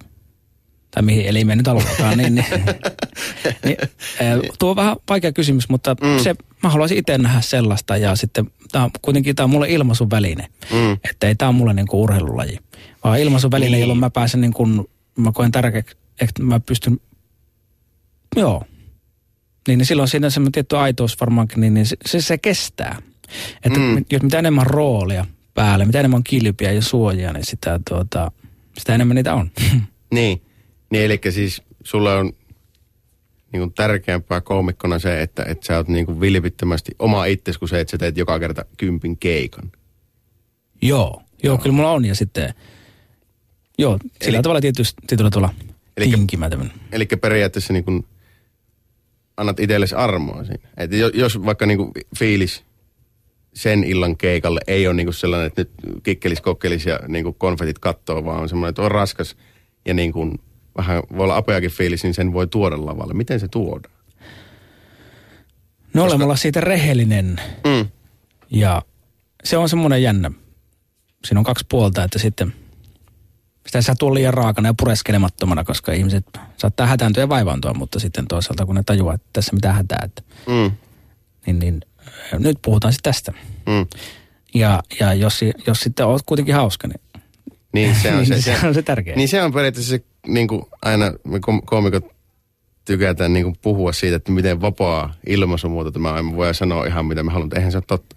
tai 0.91 1.03
mihin 1.03 1.25
elimeen 1.25 1.57
nyt 1.57 1.67
halutaan. 1.67 2.17
niin, 2.17 2.35
niin, 2.35 2.45
niin, 3.65 3.77
tuo 4.59 4.69
on 4.69 4.75
vähän 4.75 4.95
vaikea 5.09 5.31
kysymys, 5.31 5.69
mutta 5.69 5.95
mm. 6.01 6.19
se, 6.23 6.35
mä 6.63 6.69
haluaisin 6.69 6.97
itse 6.97 7.17
nähdä 7.17 7.41
sellaista 7.41 7.97
ja 7.97 8.15
sitten 8.15 8.51
tää 8.71 8.83
on, 8.83 8.89
kuitenkin 9.01 9.35
tämä 9.35 9.43
on 9.43 9.49
mulle 9.49 9.69
ilmaisun 9.69 10.09
väline. 10.09 10.47
Mm. 10.71 10.91
Että 11.09 11.27
ei 11.27 11.35
tämä 11.35 11.49
on 11.49 11.55
mulle 11.55 11.73
niinku 11.73 12.03
urheilulaji, 12.03 12.59
vaan 13.03 13.19
ilmaisun 13.19 13.51
väline, 13.51 13.65
Niin. 13.65 13.71
niin. 13.71 13.79
jolloin 13.81 13.99
mä 13.99 14.09
pääsen 14.09 14.41
niin 14.41 14.53
kuin, 14.53 14.85
mä 15.17 15.31
koen 15.31 15.51
tärkeäksi, 15.51 15.97
että 16.21 16.43
mä 16.43 16.59
pystyn, 16.59 16.99
joo. 18.35 18.63
Niin, 19.67 19.77
niin 19.77 19.85
silloin 19.85 20.07
siinä 20.07 20.29
semmoinen 20.29 20.51
tietty 20.51 20.77
aitous 20.77 21.19
varmaankin, 21.19 21.61
niin, 21.61 21.73
niin 21.73 21.85
se, 21.85 22.21
se, 22.21 22.37
kestää. 22.37 23.01
Että 23.63 23.79
Mm. 23.79 24.05
jos 24.11 24.21
mitä 24.21 24.39
enemmän 24.39 24.67
roolia 24.67 25.25
päälle, 25.53 25.85
mitä 25.85 25.99
enemmän 25.99 26.23
kilpiä 26.23 26.71
ja 26.71 26.81
suojia, 26.81 27.33
niin 27.33 27.45
sitä, 27.45 27.79
tuota, 27.89 28.31
sitä 28.77 28.95
enemmän 28.95 29.15
niitä 29.15 29.33
on. 29.33 29.51
Niin. 30.13 30.41
niin 30.91 31.05
eli 31.05 31.19
siis 31.29 31.61
sulle 31.83 32.13
on 32.15 32.33
niinku 33.51 33.71
tärkeämpää 33.75 34.41
koomikkona 34.41 34.99
se, 34.99 35.21
että, 35.21 35.43
että 35.47 35.65
sä 35.67 35.77
oot 35.77 35.87
niinku 35.87 36.21
vilpittömästi 36.21 36.91
oma 36.99 37.25
itsesi 37.25 37.59
kuin 37.59 37.69
se, 37.69 37.79
että 37.79 37.91
sä 37.91 37.97
teet 37.97 38.17
joka 38.17 38.39
kerta 38.39 38.65
kympin 38.77 39.17
keikan. 39.17 39.71
joo, 40.81 41.21
joo, 41.43 41.57
kyllä 41.57 41.75
mulla 41.75 41.91
on 41.91 42.05
ja 42.05 42.15
sitten, 42.15 42.53
joo, 43.77 43.99
sillä 44.21 44.37
Eli- 44.37 44.43
tavalla 44.43 44.61
tietysti, 44.61 45.01
tietyllä 45.07 45.29
tavalla 45.29 45.53
tinkimätön. 45.99 46.71
Eli 46.91 47.05
periaatteessa 47.05 47.73
niin 47.73 47.83
kuin 47.83 48.05
annat 49.37 49.59
itsellesi 49.59 49.95
armoa 49.95 50.43
siinä. 50.43 50.69
Että 50.77 50.95
jo- 50.95 51.11
jos 51.13 51.45
vaikka 51.45 51.65
niin 51.65 51.77
kuin 51.77 51.91
fiilis 52.19 52.63
sen 53.53 53.83
illan 53.83 54.17
keikalle 54.17 54.59
ei 54.67 54.87
ole 54.87 54.95
niin 54.95 55.05
kuin 55.05 55.13
sellainen, 55.13 55.47
että 55.47 55.61
nyt 55.61 55.71
kikkelis, 56.03 56.41
kokkelis 56.41 56.85
ja 56.85 56.99
niin 57.07 57.23
kuin 57.23 57.35
konfetit 57.37 57.79
kattoo, 57.79 58.25
vaan 58.25 58.39
on 58.41 58.49
semmoinen, 58.49 58.69
että 58.69 58.81
on 58.81 58.91
raskas 58.91 59.35
ja 59.85 59.93
niin 59.93 60.13
kuin 60.13 60.39
vähän 60.77 61.03
voi 61.17 61.23
olla 61.23 61.37
apeakin 61.37 61.71
fiilis, 61.71 62.03
niin 62.03 62.13
sen 62.13 62.33
voi 62.33 62.47
tuoda 62.47 62.85
lavalle. 62.85 63.13
Miten 63.13 63.39
se 63.39 63.47
tuodaan? 63.47 63.93
No 65.93 66.03
olemalla 66.03 66.35
siitä 66.35 66.61
rehellinen 66.61 67.41
Mm. 67.65 67.87
Ja 68.51 68.81
se 69.43 69.57
on 69.57 69.69
semmoinen 69.69 70.03
jännä. 70.03 70.31
Siinä 71.25 71.39
on 71.39 71.43
kaksi 71.45 71.65
puolta, 71.69 72.03
että 72.03 72.19
sitten 72.19 72.53
sitä 73.67 73.81
saa 73.81 73.95
tulla 73.99 74.13
liian 74.13 74.33
raakana 74.33 74.69
ja 74.69 74.73
pureskelemattomana, 74.79 75.63
koska 75.63 75.91
ihmiset 75.91 76.25
saattaa 76.57 76.87
hätääntyä 76.87 77.23
ja 77.23 77.29
vaivaantua, 77.29 77.73
mutta 77.73 77.99
sitten 77.99 78.27
toisaalta 78.27 78.65
kun 78.65 78.75
ne 78.75 78.83
tajuaa, 78.85 79.13
että 79.13 79.27
tässä 79.33 79.53
mitään 79.55 79.75
hätää, 79.75 79.99
että, 80.03 80.21
Mm. 80.47 80.71
niin, 81.45 81.59
niin 81.59 81.81
nyt 82.39 82.57
puhutaan 82.61 82.93
sitten 82.93 83.13
tästä. 83.13 83.31
Mm. 83.65 83.87
Ja, 84.53 84.83
ja 84.99 85.13
jos, 85.13 85.39
jos 85.67 85.79
sitten 85.79 86.05
olet 86.05 86.21
kuitenkin 86.25 86.55
hauska, 86.55 86.87
niin 86.87 87.01
Niin 87.73 87.95
se 87.95 88.09
on 88.13 88.17
Niin, 88.17 88.25
se, 88.27 88.41
se 88.41 88.67
on 88.67 88.73
se 88.73 88.81
tärkeä. 88.81 89.15
Niin 89.15 89.29
se 89.29 89.43
on 89.43 89.53
periaatteessa 89.53 89.89
se, 89.89 90.03
niin 90.27 90.47
kuin 90.47 90.61
aina 90.81 91.13
me 91.23 91.39
koomikot 91.65 92.05
tykätään 92.85 93.33
niin 93.33 93.43
kuin 93.43 93.55
puhua 93.61 93.93
siitä, 93.93 94.15
että 94.15 94.31
miten 94.31 94.61
vapaa 94.61 95.13
ilmaisumuoto 95.27 95.91
tämä 95.91 96.13
on. 96.13 96.25
Me 96.25 96.35
voidaan 96.35 96.55
sanoa 96.55 96.85
ihan 96.85 97.05
mitä 97.05 97.23
me 97.23 97.31
haluamme, 97.31 97.55
eihän 97.55 97.71
se 97.71 97.77
ole 97.77 97.83
totta. 97.87 98.15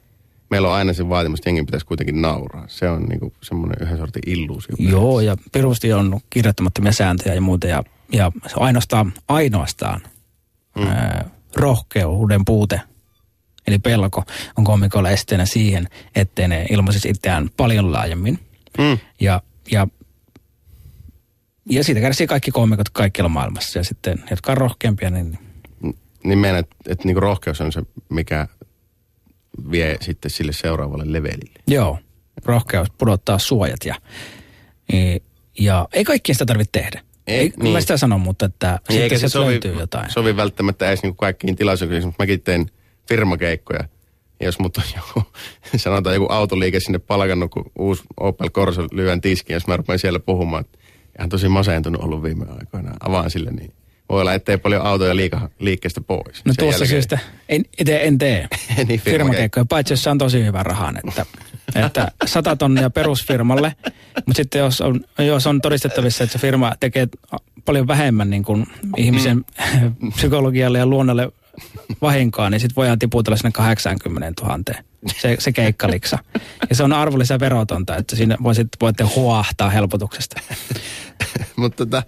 Meillä 0.50 0.68
on 0.68 0.74
aina 0.74 0.92
se 0.92 1.08
vaatimus, 1.08 1.40
että 1.40 1.48
jengin 1.48 1.66
pitäisi 1.66 1.86
kuitenkin 1.86 2.22
nauraa. 2.22 2.64
Se 2.68 2.88
on 2.88 3.02
niin 3.02 3.20
kuin 3.20 3.32
semmoinen 3.42 3.76
yhden 3.80 3.98
sortin 3.98 4.22
illuusio. 4.26 4.76
joo, 4.78 5.20
ja 5.20 5.36
perusti 5.52 5.92
on 5.92 6.20
kirjoittamattomia 6.30 6.92
sääntöjä 6.92 7.34
ja 7.34 7.40
muuta, 7.40 7.66
ja, 7.66 7.84
ja 8.12 8.32
se 8.46 8.54
on 8.56 8.62
ainoastaan, 8.62 9.12
ainoastaan 9.28 10.00
mm. 10.76 10.86
ää, 10.86 11.30
rohkeuden 11.56 12.44
puute, 12.44 12.80
eli 13.66 13.78
pelko, 13.78 14.24
on 14.58 14.64
komikoilla 14.64 15.10
esteenä 15.10 15.46
siihen, 15.46 15.88
ettei 16.14 16.48
ne 16.48 16.66
ilmaisisi 16.70 17.08
itseään 17.08 17.50
paljon 17.56 17.92
laajemmin. 17.92 18.38
Mm. 18.78 18.98
Ja, 19.20 19.42
ja, 19.70 19.86
ja 21.70 21.84
siitä 21.84 22.00
kärsii 22.00 22.26
kaikki 22.26 22.50
koomikot 22.50 22.88
kaikkialla 22.88 23.28
maailmassa. 23.28 23.78
Ja 23.78 23.84
sitten, 23.84 24.24
jotka 24.30 24.52
on 24.52 24.58
rohkeampia, 24.58 25.10
niin 25.10 25.38
Niin 26.24 26.38
meidän, 26.38 26.60
että, 26.60 26.76
että 26.88 27.04
niin 27.04 27.14
kuin 27.14 27.22
rohkeus 27.22 27.60
on 27.60 27.72
se, 27.72 27.82
mikä 28.08 28.48
vie 29.70 29.96
sitten 30.00 30.30
sille 30.30 30.52
seuraavalle 30.52 31.04
levelille. 31.06 31.58
joo, 31.68 31.98
rohkeus 32.44 32.88
pudottaa 32.98 33.38
suojat. 33.38 33.84
Ja, 33.84 33.94
ja 35.58 35.88
ei 35.92 36.04
kaikkien 36.04 36.34
sitä 36.34 36.46
tarvitse 36.46 36.70
tehdä. 36.80 37.00
Ei, 37.26 37.38
Ei, 37.38 37.52
niin. 37.62 37.72
Mä 37.72 37.80
sitä 37.80 37.96
sanon, 37.96 38.20
mutta 38.20 38.46
että 38.46 38.78
Niin, 38.88 39.00
sitten 39.00 39.18
se 39.18 39.28
sovi, 39.28 39.46
löytyy 39.50 39.74
jotain. 39.80 40.10
sovi 40.10 40.36
välttämättä 40.36 40.88
edes 40.88 41.02
niin 41.02 41.16
kaikkiin 41.16 41.56
tilaisuuksiin. 41.56 41.98
Esimerkiksi 41.98 42.22
mäkin 42.22 42.42
teen 42.42 42.66
firmakeikkoja. 43.08 43.80
Ja 44.40 44.46
jos 44.46 44.58
mut 44.58 44.76
on 44.76 44.82
joku, 44.96 45.22
sanotaan 45.76 46.14
joku 46.14 46.26
autoliike 46.32 46.80
sinne 46.80 46.98
palkannut, 46.98 47.50
kun 47.50 47.70
uusi 47.78 48.02
Opel 48.20 48.50
Corsa 48.50 48.82
lyön 48.92 49.20
tiskiin, 49.20 49.54
jos 49.54 49.66
mä 49.66 49.76
rupean 49.76 49.98
siellä 49.98 50.20
puhumaan, 50.20 50.64
että 50.64 50.78
ihan 51.18 51.28
tosi 51.28 51.48
masentunut 51.48 52.02
ollut 52.02 52.22
viime 52.22 52.46
aikoina. 52.60 52.92
Avaan 53.00 53.30
sille, 53.30 53.50
niin 53.50 53.72
voi 54.08 54.20
olla, 54.20 54.34
ettei 54.34 54.58
paljon 54.58 54.82
autoja 54.82 55.16
liika, 55.16 55.50
liikkeestä 55.58 56.00
pois. 56.00 56.44
No 56.44 56.52
Sen 56.52 56.56
tuossa 56.58 56.84
jälkeen- 56.84 56.88
syystä 56.88 57.18
en, 57.48 57.64
itse 57.78 58.00
en 58.02 58.18
tee 58.18 58.48
Niin, 58.88 59.00
firmakeikkoja, 59.00 59.64
paitsi 59.64 59.92
jos 59.92 60.06
on 60.06 60.18
tosi 60.18 60.44
hyvä 60.44 60.62
rahan, 60.62 60.98
että, 61.08 61.26
että 61.74 62.12
100 62.26 62.56
tonnia 62.56 62.90
perusfirmalle, 62.90 63.76
mutta 64.26 64.36
sitten 64.36 64.58
jos 64.58 64.80
on, 64.80 65.00
jos 65.18 65.46
on 65.46 65.60
todistettavissa, 65.60 66.24
että 66.24 66.32
se 66.32 66.38
firma 66.38 66.72
tekee 66.80 67.08
paljon 67.64 67.86
vähemmän 67.86 68.30
niin 68.30 68.42
kuin 68.44 68.66
ihmisen 68.96 69.44
psykologialle 70.16 70.78
ja 70.78 70.86
luonnolle 70.86 71.32
vahinkoa, 72.02 72.50
niin 72.50 72.60
sitten 72.60 72.76
voidaan 72.76 72.98
tiputella 72.98 73.36
sinne 73.36 73.50
80 73.52 74.42
000 74.42 74.58
se, 75.20 75.36
se 75.38 75.52
keikkaliksa. 75.52 76.18
Ja 76.70 76.76
se 76.76 76.82
on 76.82 76.92
arvonlisä 76.92 77.40
verotonta, 77.40 77.96
että 77.96 78.16
siinä 78.16 78.36
voisit, 78.42 78.68
voitte 78.80 79.04
huahtaa 79.04 79.70
helpotuksesta. 79.70 80.40
Mutta 81.56 81.76
tota, 81.76 82.02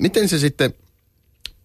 miten 0.00 0.28
se 0.28 0.38
sitten, 0.38 0.74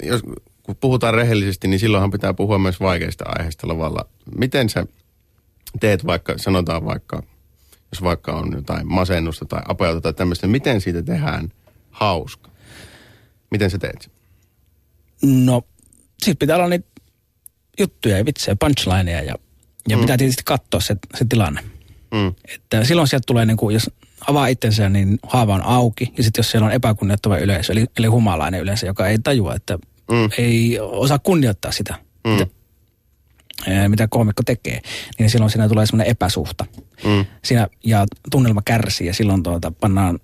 jos, 0.04 0.22
kun 0.64 0.76
puhutaan 0.76 1.14
rehellisesti, 1.14 1.68
niin 1.68 1.80
silloinhan 1.80 2.12
pitää 2.12 2.34
puhua 2.34 2.58
myös 2.58 2.80
vaikeista 2.80 3.26
aiheista 3.28 3.68
lavalla. 3.68 4.06
Miten 4.38 4.70
sä 4.70 4.86
teet 5.80 6.06
vaikka, 6.06 6.38
sanotaan 6.38 6.86
vaikka, 6.86 7.24
jos 7.92 8.04
vaikka 8.04 8.32
on 8.32 8.52
jotain 8.56 8.88
masennusta 8.88 9.46
tai 9.46 9.62
apeutta 9.68 10.02
tai 10.02 10.14
tämmöistä, 10.14 10.48
niin 10.48 10.52
miten 10.52 10.82
siitä 10.82 11.04
tehdään 11.04 11.52
hauska? 11.92 12.50
Miten 13.52 13.70
sä 13.70 13.78
teet? 13.78 14.12
No, 15.22 15.62
sitten 16.18 16.38
pitää 16.38 16.56
olla 16.56 16.70
niitä 16.70 16.88
juttuja 17.80 18.18
ja 18.18 18.26
vitsejä, 18.26 18.56
punchlineja 18.56 19.22
ja, 19.22 19.36
Ja 19.90 19.98
mm. 19.98 20.02
pitää 20.02 20.18
tietysti 20.18 20.44
katsoa 20.46 20.80
se, 20.80 20.96
se 21.16 21.26
tilanne. 21.30 21.62
Mm. 22.12 22.34
Että 22.56 22.84
silloin 22.84 23.08
sieltä 23.08 23.24
tulee, 23.26 23.46
niin 23.46 23.58
kuin, 23.58 23.74
jos 23.74 23.92
avaa 24.28 24.48
itsensä, 24.48 24.90
niin 24.90 25.20
haava 25.24 25.56
on 25.56 25.64
auki. 25.64 26.14
Ja 26.18 26.24
sitten 26.24 26.40
jos 26.40 26.52
siellä 26.52 26.66
on 26.66 26.72
epäkunnioittava 26.74 27.38
yleisö, 27.38 27.72
eli, 27.72 27.86
eli 27.98 28.08
humalainen 28.08 28.62
yleisö, 28.62 28.86
joka 28.86 29.08
ei 29.08 29.20
tajua, 29.20 29.56
että 29.56 29.80
mm. 30.12 30.30
ei 30.38 30.80
osaa 30.80 31.20
kunnioittaa 31.20 31.72
sitä, 31.72 31.96
mm. 32.28 32.32
mitä, 32.32 32.48
mitä 33.88 34.08
koomikko 34.08 34.44
tekee, 34.46 34.82
niin 35.20 35.30
silloin 35.30 35.52
siinä 35.52 35.70
tulee 35.70 35.86
semmoinen 35.86 36.12
epäsuhta. 36.12 36.66
Mm. 37.06 37.26
Siinä, 37.44 37.68
ja 37.86 38.06
tunnelma 38.32 38.62
kärsii 38.66 39.08
ja 39.08 39.14
silloin 39.14 39.44
tuota, 39.44 39.72
pannaan 39.72 40.20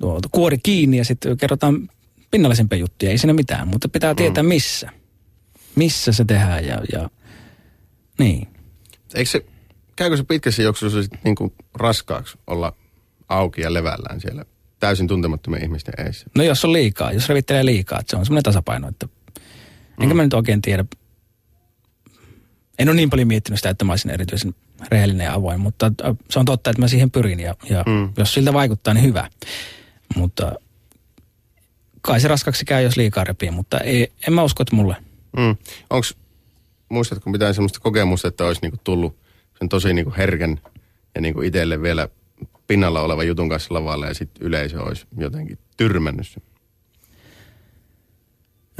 tuota, 0.00 0.28
kuori 0.32 0.58
kiinni 0.58 0.96
ja 0.96 1.04
sitten 1.04 1.36
kerrotaan 1.36 1.88
pinnallisempia 2.30 2.78
juttuja. 2.78 3.10
Ei 3.10 3.18
siinä 3.18 3.32
mitään, 3.32 3.68
mutta 3.68 3.88
pitää 3.88 4.14
tietää 4.14 4.42
mm. 4.42 4.48
missä. 4.48 4.90
Missä 5.74 6.12
se 6.12 6.24
tehdään 6.24 6.66
ja, 6.66 6.80
ja 6.92 7.10
niin. 8.18 8.48
Eikö 9.14 9.30
se, 9.30 9.44
käykö 9.96 10.16
se 10.16 10.24
pitkässä 10.24 10.62
juoksussa 10.62 11.02
sitten 11.02 11.20
niin 11.24 11.34
kuin 11.34 11.54
raskaaksi 11.74 12.38
olla 12.46 12.72
auki 13.28 13.60
ja 13.60 13.74
levällään 13.74 14.20
siellä 14.20 14.44
täysin 14.80 15.08
tuntemattomien 15.08 15.62
ihmisten 15.62 15.94
edessä? 15.98 16.26
No 16.36 16.44
jos 16.44 16.64
on 16.64 16.72
liikaa, 16.72 17.12
jos 17.12 17.28
revittelee 17.28 17.64
liikaa, 17.64 18.00
että 18.00 18.10
se 18.10 18.16
on 18.16 18.26
semmoinen 18.26 18.44
tasapaino, 18.44 18.88
että 18.88 19.08
enkä 20.00 20.14
mm. 20.14 20.16
mä 20.16 20.22
nyt 20.22 20.34
oikein 20.34 20.62
tiedä. 20.62 20.84
En 22.78 22.88
ole 22.88 22.96
niin 22.96 23.10
paljon 23.10 23.28
miettinyt 23.28 23.58
sitä, 23.58 23.70
että 23.70 23.84
mä 23.84 23.92
olisin 23.92 24.10
erityisen 24.10 24.54
rehellinen 24.88 25.24
ja 25.24 25.34
avoin, 25.34 25.60
mutta 25.60 25.92
äh, 26.04 26.16
se 26.30 26.38
on 26.38 26.44
totta, 26.44 26.70
että 26.70 26.82
mä 26.82 26.88
siihen 26.88 27.10
pyrin 27.10 27.40
ja, 27.40 27.54
ja 27.70 27.84
mm. 27.86 28.12
jos 28.16 28.34
siltä 28.34 28.52
vaikuttaa, 28.52 28.94
niin 28.94 29.04
hyvä. 29.04 29.30
Mutta 30.16 30.52
kai 32.00 32.20
se 32.20 32.28
raskaksi 32.28 32.64
käy, 32.64 32.82
jos 32.82 32.96
liikaa 32.96 33.24
repii, 33.24 33.50
mutta 33.50 33.78
ei, 33.78 34.12
en 34.26 34.32
mä 34.32 34.42
usko, 34.42 34.62
että 34.62 34.76
mulle. 34.76 34.96
Mm. 35.36 35.56
Onko, 35.90 36.06
muistatko 36.88 37.30
mitään 37.30 37.54
sellaista 37.54 37.80
kokemusta, 37.80 38.28
että 38.28 38.44
olisi 38.44 38.60
niinku 38.62 38.78
tullut 38.84 39.16
sen 39.58 39.68
tosi 39.68 39.94
niinku 39.94 40.14
herkän 40.16 40.60
ja 41.14 41.20
niinku 41.20 41.42
itselle 41.42 41.82
vielä 41.82 42.08
pinnalla 42.68 43.00
oleva 43.00 43.24
jutun 43.24 43.48
kanssa 43.48 43.74
lavalle 43.74 44.06
ja 44.06 44.14
sitten 44.14 44.46
yleisö 44.46 44.82
olisi 44.82 45.06
jotenkin 45.16 45.58
tyrmännyt 45.76 46.28
sen? 46.28 46.42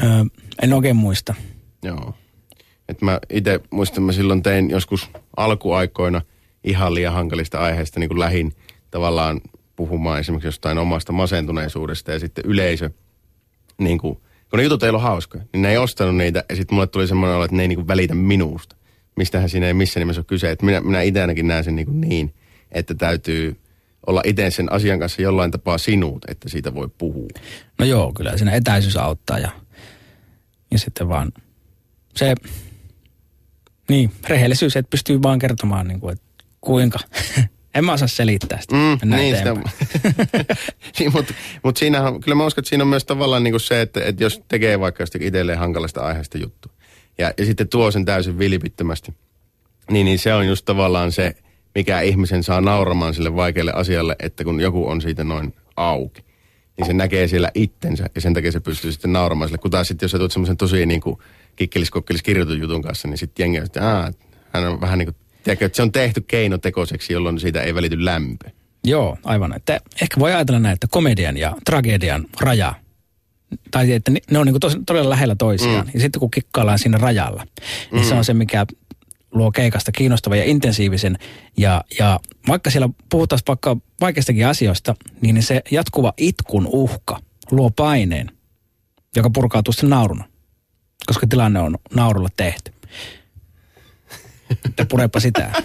Öö, 0.03 0.25
en 0.63 0.73
oikein 0.73 0.97
muista. 0.97 1.35
Joo. 1.83 2.15
Et 2.89 3.03
mä 3.03 3.19
itse 3.31 3.61
muistan, 3.71 4.03
mä 4.03 4.13
silloin 4.13 4.43
tein 4.43 4.71
joskus 4.71 5.11
alkuaikoina 5.37 6.23
ihan 6.65 6.95
liian 6.95 7.15
hankalista 7.15 7.59
aiheista 7.59 8.01
niin 8.01 8.09
kuin 8.09 8.19
lähin 8.19 8.53
tavallaan 8.91 9.41
puhumaan 9.77 10.21
esimerkiksi 10.21 10.49
jostain 10.49 10.79
omasta 10.79 11.13
masentuneisuudesta 11.13 12.13
ja 12.13 12.19
sitten 12.19 12.45
yleisö, 12.47 12.91
niin 13.79 13.99
kuin, 13.99 14.15
kun 14.51 14.57
ne 14.57 14.63
jutut 14.63 14.83
ei 14.83 14.91
ole 14.91 15.01
hauskoja, 15.01 15.45
niin 15.53 15.63
ne 15.63 15.71
ei 15.71 15.79
ostanut 15.79 16.17
niitä 16.17 16.45
ja 16.49 16.57
sitten 16.57 16.75
mulle 16.75 16.87
tuli 16.87 17.07
semmoinen 17.07 17.37
olo, 17.37 17.45
että 17.45 17.57
ne 17.57 17.63
ei 17.63 17.69
niin 17.69 17.79
kuin 17.79 17.89
välitä 17.89 18.15
minusta. 18.15 18.77
Mistähän 19.17 19.49
siinä 19.49 19.67
ei 19.67 19.75
missään 19.75 20.01
nimessä 20.01 20.21
ole 20.21 20.27
kyse. 20.27 20.51
Että 20.51 20.67
minä, 20.67 20.81
minä 20.81 21.03
itse 21.03 21.21
ainakin 21.21 21.49
näen 21.49 21.65
sen 21.65 21.77
niin, 21.77 21.87
kuin 21.87 22.01
niin, 22.01 22.35
että 22.73 22.95
täytyy 22.95 23.57
olla 24.07 24.23
itse 24.25 24.51
sen 24.51 24.73
asian 24.73 24.99
kanssa 24.99 25.23
jollain 25.23 25.51
tapaa 25.51 25.79
sinut, 25.79 26.25
että 26.29 26.49
siitä 26.49 26.75
voi 26.75 26.89
puhua. 26.99 27.29
No 27.79 27.85
joo, 27.85 28.13
kyllä 28.13 28.37
siinä 28.37 28.53
etäisyys 28.53 28.97
auttaa 28.97 29.39
ja, 29.39 29.51
ja 30.71 30.79
sitten 30.79 31.09
vaan 31.09 31.33
se, 32.17 32.35
niin, 33.89 34.13
rehellisyys, 34.29 34.77
että 34.77 34.91
pystyy 34.91 35.23
vaan 35.23 35.39
kertomaan 35.39 35.89
niin 35.89 36.01
kuin, 36.01 36.13
että 36.13 36.45
kuinka. 36.61 36.99
en 37.75 37.85
mä 37.85 37.93
osaa 37.93 38.09
selittää 38.09 38.61
sitä. 38.61 38.75
Mm, 38.75 39.11
niin, 39.11 39.37
sitä, 39.37 39.57
niin, 40.99 41.13
mutta 41.13 41.35
mut 41.65 41.77
siinähän, 41.77 42.21
kyllä 42.21 42.35
mä 42.35 42.47
uskon, 42.47 42.63
että 42.63 42.69
siinä 42.69 42.85
on 42.85 42.89
myös 42.89 43.05
tavallaan 43.05 43.45
niin 43.45 43.53
kuin 43.53 43.61
se, 43.61 43.81
että, 43.81 44.01
että 44.05 44.25
jos 44.25 44.43
tekee 44.49 44.81
vaikka 44.81 45.03
jostakin 45.03 45.29
itselleen 45.29 45.59
hankalasta 45.59 46.01
aiheesta 46.01 46.39
juttu 46.39 46.71
ja, 47.19 47.33
ja 47.39 47.45
sitten 47.45 47.69
tuo 47.69 47.91
sen 47.91 48.05
täysin 48.05 48.39
vilpittömästi, 48.39 49.15
niin, 49.91 50.05
niin 50.05 50.19
se 50.19 50.35
on 50.35 50.47
just 50.47 50.65
tavallaan 50.65 51.13
se, 51.13 51.35
mikä 51.75 52.01
ihmisen 52.01 52.43
saa 52.43 52.61
nauramaan 52.61 53.15
sille 53.15 53.37
vaikealle 53.37 53.73
asialle, 53.73 54.17
että 54.19 54.45
kun 54.45 54.61
joku 54.61 54.89
on 54.89 55.01
siitä 55.01 55.25
noin 55.25 55.55
auki, 55.77 56.25
niin 56.77 56.87
se 56.87 56.93
näkee 56.93 57.29
siellä 57.29 57.51
itsensä 57.55 58.11
ja 58.15 58.21
sen 58.21 58.35
takia 58.35 58.53
se 58.53 58.61
pystyy 58.61 58.93
sitten 58.93 59.13
nauramaan 59.13 59.49
sille. 59.49 59.59
Kun 59.59 59.71
taas 59.71 59.89
sitten 59.89 60.05
jos 60.05 60.11
sä 60.11 60.19
tulet 60.19 60.33
semmoisen 60.33 60.57
tosi 60.57 60.87
niin 60.87 61.01
kuin 61.01 61.19
kikkelis 61.57 61.91
kirjoitun 62.23 62.59
jutun 62.61 62.83
kanssa, 62.83 63.09
niin 63.09 63.19
sitten 63.19 63.45
jengi 63.45 63.59
on, 63.59 63.67
että 63.67 63.81
hän 64.53 64.67
on 64.67 64.81
vähän 64.81 64.99
niin 64.99 65.07
kuin, 65.07 65.17
tiedätkö, 65.45 65.67
että 65.67 65.77
se 65.77 65.83
on 65.83 65.93
tehty 65.93 66.21
keinotekoiseksi, 66.21 67.13
jolloin 67.13 67.41
siitä 67.41 67.63
ei 67.63 67.75
välity 67.75 68.05
lämpö. 68.05 68.51
Joo, 68.85 69.19
aivan. 69.25 69.57
Että 69.57 69.81
ehkä 70.03 70.21
voi 70.21 70.33
ajatella 70.35 70.61
näin, 70.61 70.75
että 70.75 70.87
komedian 70.91 71.37
ja 71.37 71.57
tragedian 71.65 72.25
raja, 72.41 72.75
tai 73.71 73.93
että 73.93 74.13
ne 74.31 74.39
on 74.39 74.47
niin 74.47 74.61
kuin 74.61 74.85
todella 74.87 75.11
lähellä 75.11 75.35
toisiaan. 75.39 75.87
Mm. 75.87 75.91
Ja 75.95 76.01
sitten 76.01 76.21
kun 76.21 76.31
kikkaillaan 76.31 76.79
siinä 76.79 76.99
rajalla, 76.99 77.45
niin 77.93 78.03
mm. 78.03 78.09
se 78.09 78.15
on 78.15 78.25
se, 78.25 78.35
mikä 78.35 78.67
luo 79.33 79.51
keikasta 79.51 79.93
kiinnostavan 79.93 80.39
ja 80.39 80.45
intensiivisen. 80.45 81.19
Ja, 81.57 81.85
ja 81.99 82.21
vaikka 82.49 82.71
siellä 82.71 82.89
puhutaan 83.11 83.41
vaikka 83.49 83.77
vaikeistakin 84.01 84.47
asioista, 84.47 84.95
niin 85.21 85.43
se 85.43 85.63
jatkuva 85.71 86.13
itkun 86.17 86.67
uhka 86.67 87.19
luo 87.51 87.71
paineen, 87.71 88.31
joka 89.17 89.31
purkautuu 89.31 89.73
sitten 89.73 89.91
nauruna. 89.91 90.25
Koska 91.07 91.27
tilanne 91.27 91.61
on 91.61 91.79
naurulla 91.95 92.29
tehty. 92.37 92.73
Että 94.65 94.87
purepa 94.87 95.21
sitä. 95.21 95.53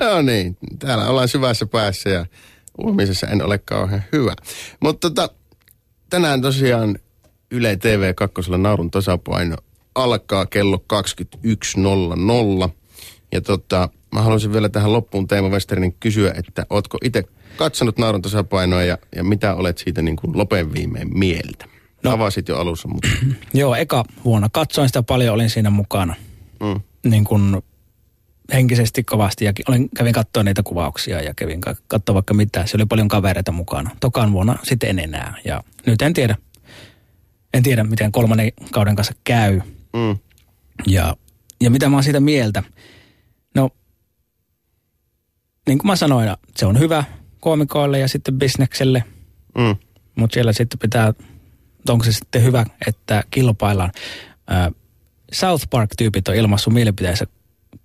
no 0.00 0.22
niin, 0.22 0.56
täällä 0.78 1.08
ollaan 1.08 1.28
syvässä 1.28 1.66
päässä 1.66 2.10
ja 2.10 2.26
uimisessa 2.78 3.26
en 3.26 3.44
ole 3.44 3.58
kauhean 3.58 4.02
hyvä. 4.12 4.34
Mutta 4.80 5.10
tota, 5.10 5.34
tänään 6.10 6.42
tosiaan 6.42 6.98
Yle 7.50 7.76
TV 7.76 8.14
2 8.14 8.50
naurun 8.58 8.90
tasapaino 8.90 9.56
alkaa 9.94 10.46
kello 10.46 10.84
21.00. 12.66 12.70
Ja 13.32 13.40
tota, 13.40 13.88
mä 14.12 14.22
haluaisin 14.22 14.52
vielä 14.52 14.68
tähän 14.68 14.92
loppuun 14.92 15.28
Teemo 15.28 15.48
Westerinin 15.48 15.96
kysyä, 16.00 16.34
että 16.36 16.66
ootko 16.70 16.98
itse 17.04 17.24
katsonut 17.56 17.98
naurun 17.98 18.22
tasapainoa 18.22 18.82
ja, 18.82 18.98
ja 19.16 19.24
mitä 19.24 19.54
olet 19.54 19.78
siitä 19.78 20.02
niin 20.02 20.16
kuin 20.16 20.38
lopen 20.38 20.72
viimein 20.72 21.18
mieltä? 21.18 21.68
No, 22.02 22.10
Avasit 22.10 22.48
jo 22.48 22.58
alussa, 22.58 22.88
mutta... 22.88 23.08
Joo, 23.54 23.74
eka 23.74 24.04
vuonna 24.24 24.48
katsoin 24.52 24.88
sitä 24.88 25.02
paljon, 25.02 25.34
olin 25.34 25.50
siinä 25.50 25.70
mukana. 25.70 26.14
Mm. 26.60 26.80
Niin 27.10 27.24
kuin 27.24 27.62
henkisesti 28.52 29.04
kovasti 29.04 29.44
ja 29.44 29.52
olin, 29.68 29.88
kävin 29.96 30.12
katsoa 30.12 30.42
niitä 30.42 30.62
kuvauksia 30.62 31.22
ja 31.22 31.34
kävin 31.34 31.60
katsoa 31.88 32.14
vaikka 32.14 32.34
mitä. 32.34 32.66
Se 32.66 32.76
oli 32.76 32.86
paljon 32.86 33.08
kavereita 33.08 33.52
mukana. 33.52 33.90
Tokan 34.00 34.32
vuonna 34.32 34.58
sitten 34.62 34.90
en 34.90 34.98
enää 34.98 35.34
ja 35.44 35.62
nyt 35.86 36.02
en 36.02 36.12
tiedä. 36.12 36.36
En 37.54 37.62
tiedä, 37.62 37.84
miten 37.84 38.12
kolmannen 38.12 38.52
kauden 38.70 38.96
kanssa 38.96 39.14
käy. 39.24 39.60
Mm. 39.92 40.18
Ja, 40.86 41.16
ja 41.60 41.70
mitä 41.70 41.88
mä 41.88 41.96
oon 41.96 42.04
siitä 42.04 42.20
mieltä? 42.20 42.62
No, 43.54 43.70
niin 45.66 45.78
kuin 45.78 45.86
mä 45.86 45.96
sanoin, 45.96 46.30
se 46.56 46.66
on 46.66 46.78
hyvä 46.78 47.04
koomikoille 47.40 47.98
ja 47.98 48.08
sitten 48.08 48.38
bisnekselle. 48.38 49.04
Mm. 49.58 49.76
Mutta 50.14 50.34
siellä 50.34 50.52
sitten 50.52 50.78
pitää, 50.78 51.12
onko 51.88 52.04
se 52.04 52.12
sitten 52.12 52.42
hyvä, 52.42 52.66
että 52.86 53.24
kilpaillaan. 53.30 53.92
Äh, 54.52 54.72
South 55.32 55.66
Park-tyypit 55.70 56.28
on 56.28 56.34
ilmaissut 56.34 56.74
mielipiteensä 56.74 57.26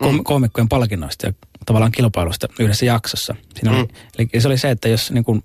mm. 0.01 0.23
koomikkojen 0.23 0.69
palkinnoista 0.69 1.27
ja 1.27 1.33
tavallaan 1.65 1.91
kilpailusta 1.91 2.47
yhdessä 2.59 2.85
jaksossa. 2.85 3.35
Siinä 3.55 3.71
mm. 3.71 3.77
oli, 3.77 3.87
eli 4.17 4.41
se 4.41 4.47
oli 4.47 4.57
se, 4.57 4.71
että 4.71 4.89
jos 4.89 5.11
niin 5.11 5.23
kun 5.23 5.43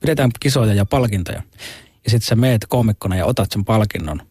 pidetään 0.00 0.30
kisoja 0.40 0.74
ja 0.74 0.86
palkintoja, 0.86 1.42
ja 2.04 2.10
sitten 2.10 2.26
sä 2.26 2.34
meet 2.34 2.66
koomikkona 2.68 3.16
ja 3.16 3.26
otat 3.26 3.52
sen 3.52 3.64
palkinnon 3.64 4.22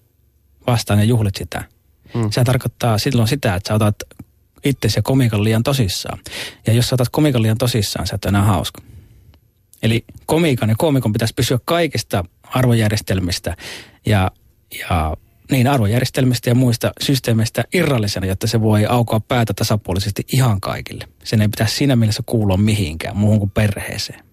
vastaan 0.71 0.99
ja 0.99 1.05
juhlit 1.05 1.35
sitä, 1.35 1.63
mm. 2.13 2.29
se 2.31 2.43
tarkoittaa 2.43 2.97
silloin 2.97 3.27
sitä, 3.27 3.55
että 3.55 3.67
sä 3.67 3.73
otat 3.75 3.95
itsesi 4.65 4.99
ja 4.99 5.03
komikan 5.03 5.43
liian 5.43 5.63
tosissaan. 5.63 6.19
Ja 6.67 6.73
jos 6.73 6.89
sä 6.89 6.95
otat 6.95 7.09
komikan 7.11 7.41
liian 7.41 7.57
tosissaan, 7.57 8.07
sä 8.07 8.15
et 8.15 8.25
enää 8.25 8.43
hauska. 8.43 8.81
Eli 9.83 10.05
komikan 10.25 10.69
ja 10.69 10.75
komikon 10.77 11.13
pitäisi 11.13 11.33
pysyä 11.33 11.59
kaikista 11.65 12.23
arvojärjestelmistä 12.43 13.55
ja, 14.05 14.31
ja 14.89 15.17
niin 15.51 15.67
arvojärjestelmistä 15.67 16.49
ja 16.49 16.55
muista 16.55 16.91
systeemeistä 17.01 17.63
irrallisena, 17.73 18.25
jotta 18.25 18.47
se 18.47 18.61
voi 18.61 18.85
aukoa 18.85 19.19
päätä 19.19 19.53
tasapuolisesti 19.53 20.23
ihan 20.33 20.61
kaikille. 20.61 21.07
Sen 21.23 21.41
ei 21.41 21.47
pitäisi 21.47 21.75
siinä 21.75 21.95
mielessä 21.95 22.23
kuulua 22.25 22.57
mihinkään 22.57 23.17
muuhun 23.17 23.39
kuin 23.39 23.51
perheeseen. 23.51 24.30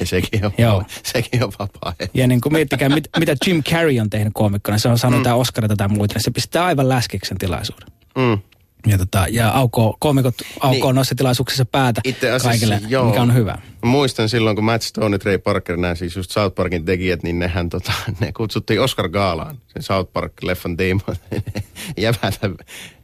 Ja 0.00 0.06
sekin 0.06 0.44
on, 0.44 0.52
Joo. 0.58 0.82
sekin 1.02 1.44
on 1.44 1.52
vapaa. 1.58 1.94
Ja 2.14 2.26
niin 2.26 2.40
kuin 2.40 2.52
miettikää, 2.52 2.88
mit, 2.88 3.08
mitä 3.18 3.36
Jim 3.46 3.62
Carrey 3.62 4.00
on 4.00 4.10
tehnyt 4.10 4.32
komikkona, 4.34 4.78
se 4.78 4.88
on 4.88 4.98
saanut 4.98 5.18
mm. 5.18 5.20
jotain 5.20 5.40
Oscarita 5.40 5.76
tai 5.76 5.88
muita, 5.88 6.14
niin 6.14 6.22
se 6.22 6.30
pistää 6.30 6.64
aivan 6.64 6.88
läskiksen 6.88 7.38
tilaisuuden. 7.38 7.88
Mm. 8.18 8.38
Ja, 8.86 8.98
tota, 8.98 9.26
ja 9.30 9.50
aukoo, 9.50 9.96
komikot 9.98 10.34
aukoo 10.60 10.90
niin. 10.90 10.94
noissa 10.94 11.14
tilaisuuksissa 11.14 11.64
päätä 11.64 12.00
asiassa, 12.08 12.48
kaikille, 12.48 12.80
joo. 12.88 13.04
mikä 13.04 13.22
on 13.22 13.34
hyvä. 13.34 13.58
Muistan 13.86 14.28
silloin, 14.28 14.56
kun 14.56 14.64
Matt 14.64 14.82
Stone 14.82 15.14
ja 15.14 15.18
Trey 15.18 15.38
Parker, 15.38 15.76
nämä 15.76 15.94
siis 15.94 16.16
just 16.16 16.30
South 16.30 16.54
Parkin 16.54 16.84
tekijät, 16.84 17.22
niin 17.22 17.38
nehän 17.38 17.68
tota, 17.68 17.92
ne 18.20 18.32
kutsuttiin 18.32 18.80
Oscar 18.80 19.08
Gaalaan, 19.08 19.58
sen 19.66 19.82
South 19.82 20.12
Park-leffan 20.12 20.76
tiimoilta. 20.76 21.20
Jävätä, 21.96 22.50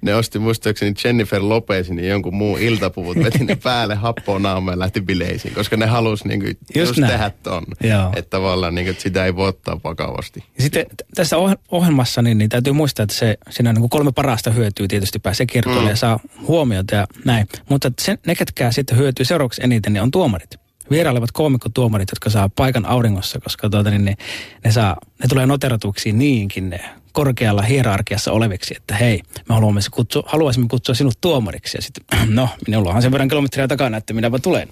ne 0.03 0.14
osti 0.14 0.38
muistaakseni 0.38 0.95
Jennifer 1.05 1.42
Lopezin 1.42 1.99
ja 1.99 2.09
jonkun 2.09 2.35
muun 2.35 2.61
iltapuvut, 2.61 3.16
veti 3.16 3.45
ne 3.45 3.57
päälle 3.64 3.95
happoon 3.95 4.42
naameen 4.42 4.75
ja 4.75 4.79
lähti 4.79 5.01
bileisiin, 5.01 5.55
koska 5.55 5.77
ne 5.77 5.87
halusi 5.87 6.29
niin 6.29 6.40
kuin, 6.40 6.59
just, 6.75 6.97
just 6.97 7.11
tehdä 7.11 7.31
ton. 7.42 7.64
Joo. 7.81 8.12
Että 8.16 8.31
tavallaan 8.31 8.75
niin 8.75 8.85
kuin, 8.85 8.90
että 8.90 9.03
sitä 9.03 9.25
ei 9.25 9.37
voi 9.37 9.49
ottaa 9.49 9.81
vakavasti. 9.85 10.45
Ja 10.57 10.62
sitten 10.62 10.87
tässä 11.14 11.37
ohjelmassa 11.71 12.23
niin, 12.23 12.38
niin 12.38 12.51
täytyy 12.51 12.73
muistaa, 12.73 13.03
että 13.03 13.16
se, 13.16 13.38
siinä 13.51 13.71
on 13.71 13.75
niin 13.75 13.83
kuin 13.83 13.90
kolme 13.90 14.12
parasta 14.12 14.51
hyötyy 14.51 14.88
tietysti 14.88 15.18
pääsee 15.18 15.47
kiertoille 15.47 15.83
mm. 15.83 15.88
ja 15.88 15.97
saa 15.97 16.21
huomiota 16.47 16.95
ja 16.95 17.07
näin. 17.25 17.49
Mutta 17.68 17.92
se, 18.01 18.18
ne, 18.27 18.35
ketkä 18.35 18.73
sitten 18.73 18.99
hyötyy 18.99 19.25
seuraavaksi 19.25 19.62
eniten, 19.64 19.92
niin 19.92 20.03
on 20.03 20.11
tuomarit 20.11 20.62
vierailevat 20.90 21.33
koomikkotuomarit, 21.33 22.09
jotka 22.11 22.31
saa 22.31 22.49
paikan 22.49 22.87
auringossa, 22.87 23.40
koska 23.40 23.71
tuota, 23.71 23.90
niin 23.90 24.05
ne, 24.05 24.16
ne, 24.64 24.73
saa, 24.73 24.97
ne 25.23 25.29
tulee 25.29 25.47
noteratuksi 25.47 26.12
niinkin 26.12 26.71
ne 26.71 26.81
korkealla 27.12 27.62
hierarkiassa 27.62 28.33
oleviksi, 28.33 28.75
että 28.77 28.95
hei, 28.95 29.23
me 29.49 29.55
haluamme 29.55 29.81
kutsua, 29.90 30.23
haluaisimme 30.27 30.68
kutsua 30.68 30.95
sinut 30.95 31.18
tuomariksi. 31.21 31.79
Ja 31.79 31.83
sitten, 31.83 32.05
no, 32.35 32.49
minulla 32.66 32.88
onhan 32.88 33.03
sen 33.03 33.12
verran 33.12 33.29
kilometriä 33.29 33.68
takana, 33.68 33.97
että 33.97 34.14
minäpä 34.14 34.38
tulen. 34.38 34.68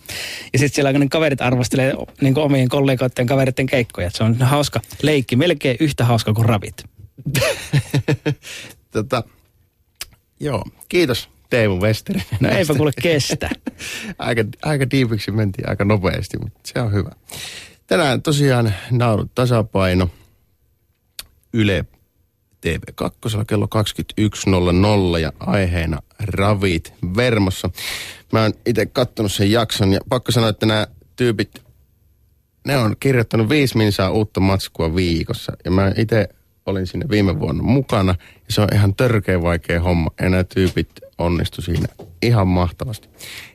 Ja 0.52 0.58
sitten 0.58 0.74
siellä 0.74 0.92
ne 0.92 1.08
kaverit 1.08 1.40
arvostelee 1.40 1.94
niin 2.20 2.38
omien 2.38 2.68
kollegoiden 2.68 3.26
kaveritten 3.26 3.66
keikkoja. 3.66 4.10
Se 4.10 4.24
on 4.24 4.36
hauska 4.36 4.80
leikki, 5.02 5.36
melkein 5.36 5.76
yhtä 5.80 6.04
hauska 6.04 6.34
kuin 6.34 6.48
ravit. 6.48 6.84
tota, 8.92 9.22
joo, 10.40 10.64
kiitos 10.88 11.28
Teemu 11.50 11.80
Westeri. 11.80 12.22
No 12.40 12.48
eipä 12.48 12.74
kuule 12.74 12.92
kestä. 13.02 13.50
aika, 14.18 14.44
aika 14.62 14.90
diipiksi 14.90 15.30
mentiin 15.30 15.68
aika 15.68 15.84
nopeasti, 15.84 16.38
mutta 16.38 16.60
se 16.64 16.80
on 16.80 16.92
hyvä. 16.92 17.10
Tänään 17.86 18.22
tosiaan 18.22 18.74
naurut 18.90 19.34
tasapaino 19.34 20.10
Yle 21.52 21.84
TV2 22.66 23.44
kello 23.46 23.68
21.00 25.14 25.18
ja 25.18 25.32
aiheena 25.40 25.98
ravit 26.18 26.92
Vermossa. 27.16 27.70
Mä 28.32 28.42
oon 28.42 28.52
itse 28.66 28.86
kattonut 28.86 29.32
sen 29.32 29.50
jakson 29.50 29.92
ja 29.92 30.00
pakko 30.08 30.32
sanoa, 30.32 30.48
että 30.48 30.66
nämä 30.66 30.86
tyypit, 31.16 31.62
ne 32.66 32.76
on 32.76 32.96
kirjoittanut 33.00 33.48
viisi 33.48 33.76
minsaa 33.76 34.10
uutta 34.10 34.40
matskua 34.40 34.94
viikossa. 34.94 35.52
Ja 35.64 35.70
mä 35.70 35.92
itse 35.96 36.28
olin 36.66 36.86
sinne 36.86 37.06
viime 37.10 37.40
vuonna 37.40 37.62
mukana 37.62 38.14
ja 38.18 38.52
se 38.52 38.60
on 38.60 38.68
ihan 38.74 38.94
törkeä 38.94 39.42
vaikea 39.42 39.80
homma. 39.80 40.10
Ja 40.20 40.30
nämä 40.30 40.44
tyypit 40.44 40.90
onnistu 41.20 41.62
siinä 41.62 41.86
ihan 42.22 42.48
mahtavasti. 42.48 43.08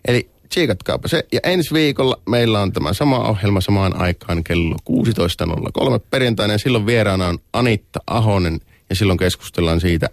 Eli 0.08 0.30
tsiikatkaapa 0.50 1.08
se. 1.08 1.24
Ja 1.32 1.40
ensi 1.44 1.74
viikolla 1.74 2.22
meillä 2.30 2.62
on 2.62 2.72
tämä 2.72 2.94
sama 2.94 3.20
ohjelma 3.20 3.62
samaan 3.62 4.02
aikaan 4.02 4.44
kello 4.44 4.76
16.03 4.90 6.00
perjantaina. 6.10 6.54
Ja 6.54 6.58
silloin 6.58 6.86
vieraana 6.86 7.28
on 7.28 7.40
Anitta 7.54 8.00
Ahonen 8.08 8.60
ja 8.90 8.96
silloin 8.96 9.20
keskustellaan 9.20 9.82
siitä, 9.82 10.10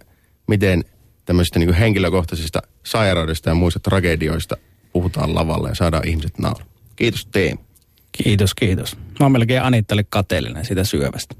miten 0.47 0.85
tämmöisistä 1.25 1.59
niin 1.59 1.75
henkilökohtaisista 1.75 2.63
sairaudesta 2.87 3.49
ja 3.49 3.55
muista 3.55 3.81
tragedioista 3.81 4.57
puhutaan 4.93 5.35
lavalla 5.35 5.69
ja 5.69 5.75
saadaan 5.75 6.09
ihmiset 6.09 6.39
naura. 6.39 6.65
Kiitos 6.97 7.27
Teemu. 7.27 7.61
Kiitos, 8.13 8.55
kiitos. 8.55 8.97
Mä 8.97 9.07
oon 9.21 9.33
melkein 9.33 9.63
Anittalle 9.63 10.05
kateellinen 10.05 10.65
sitä 10.65 10.85
syövästä. 10.85 11.35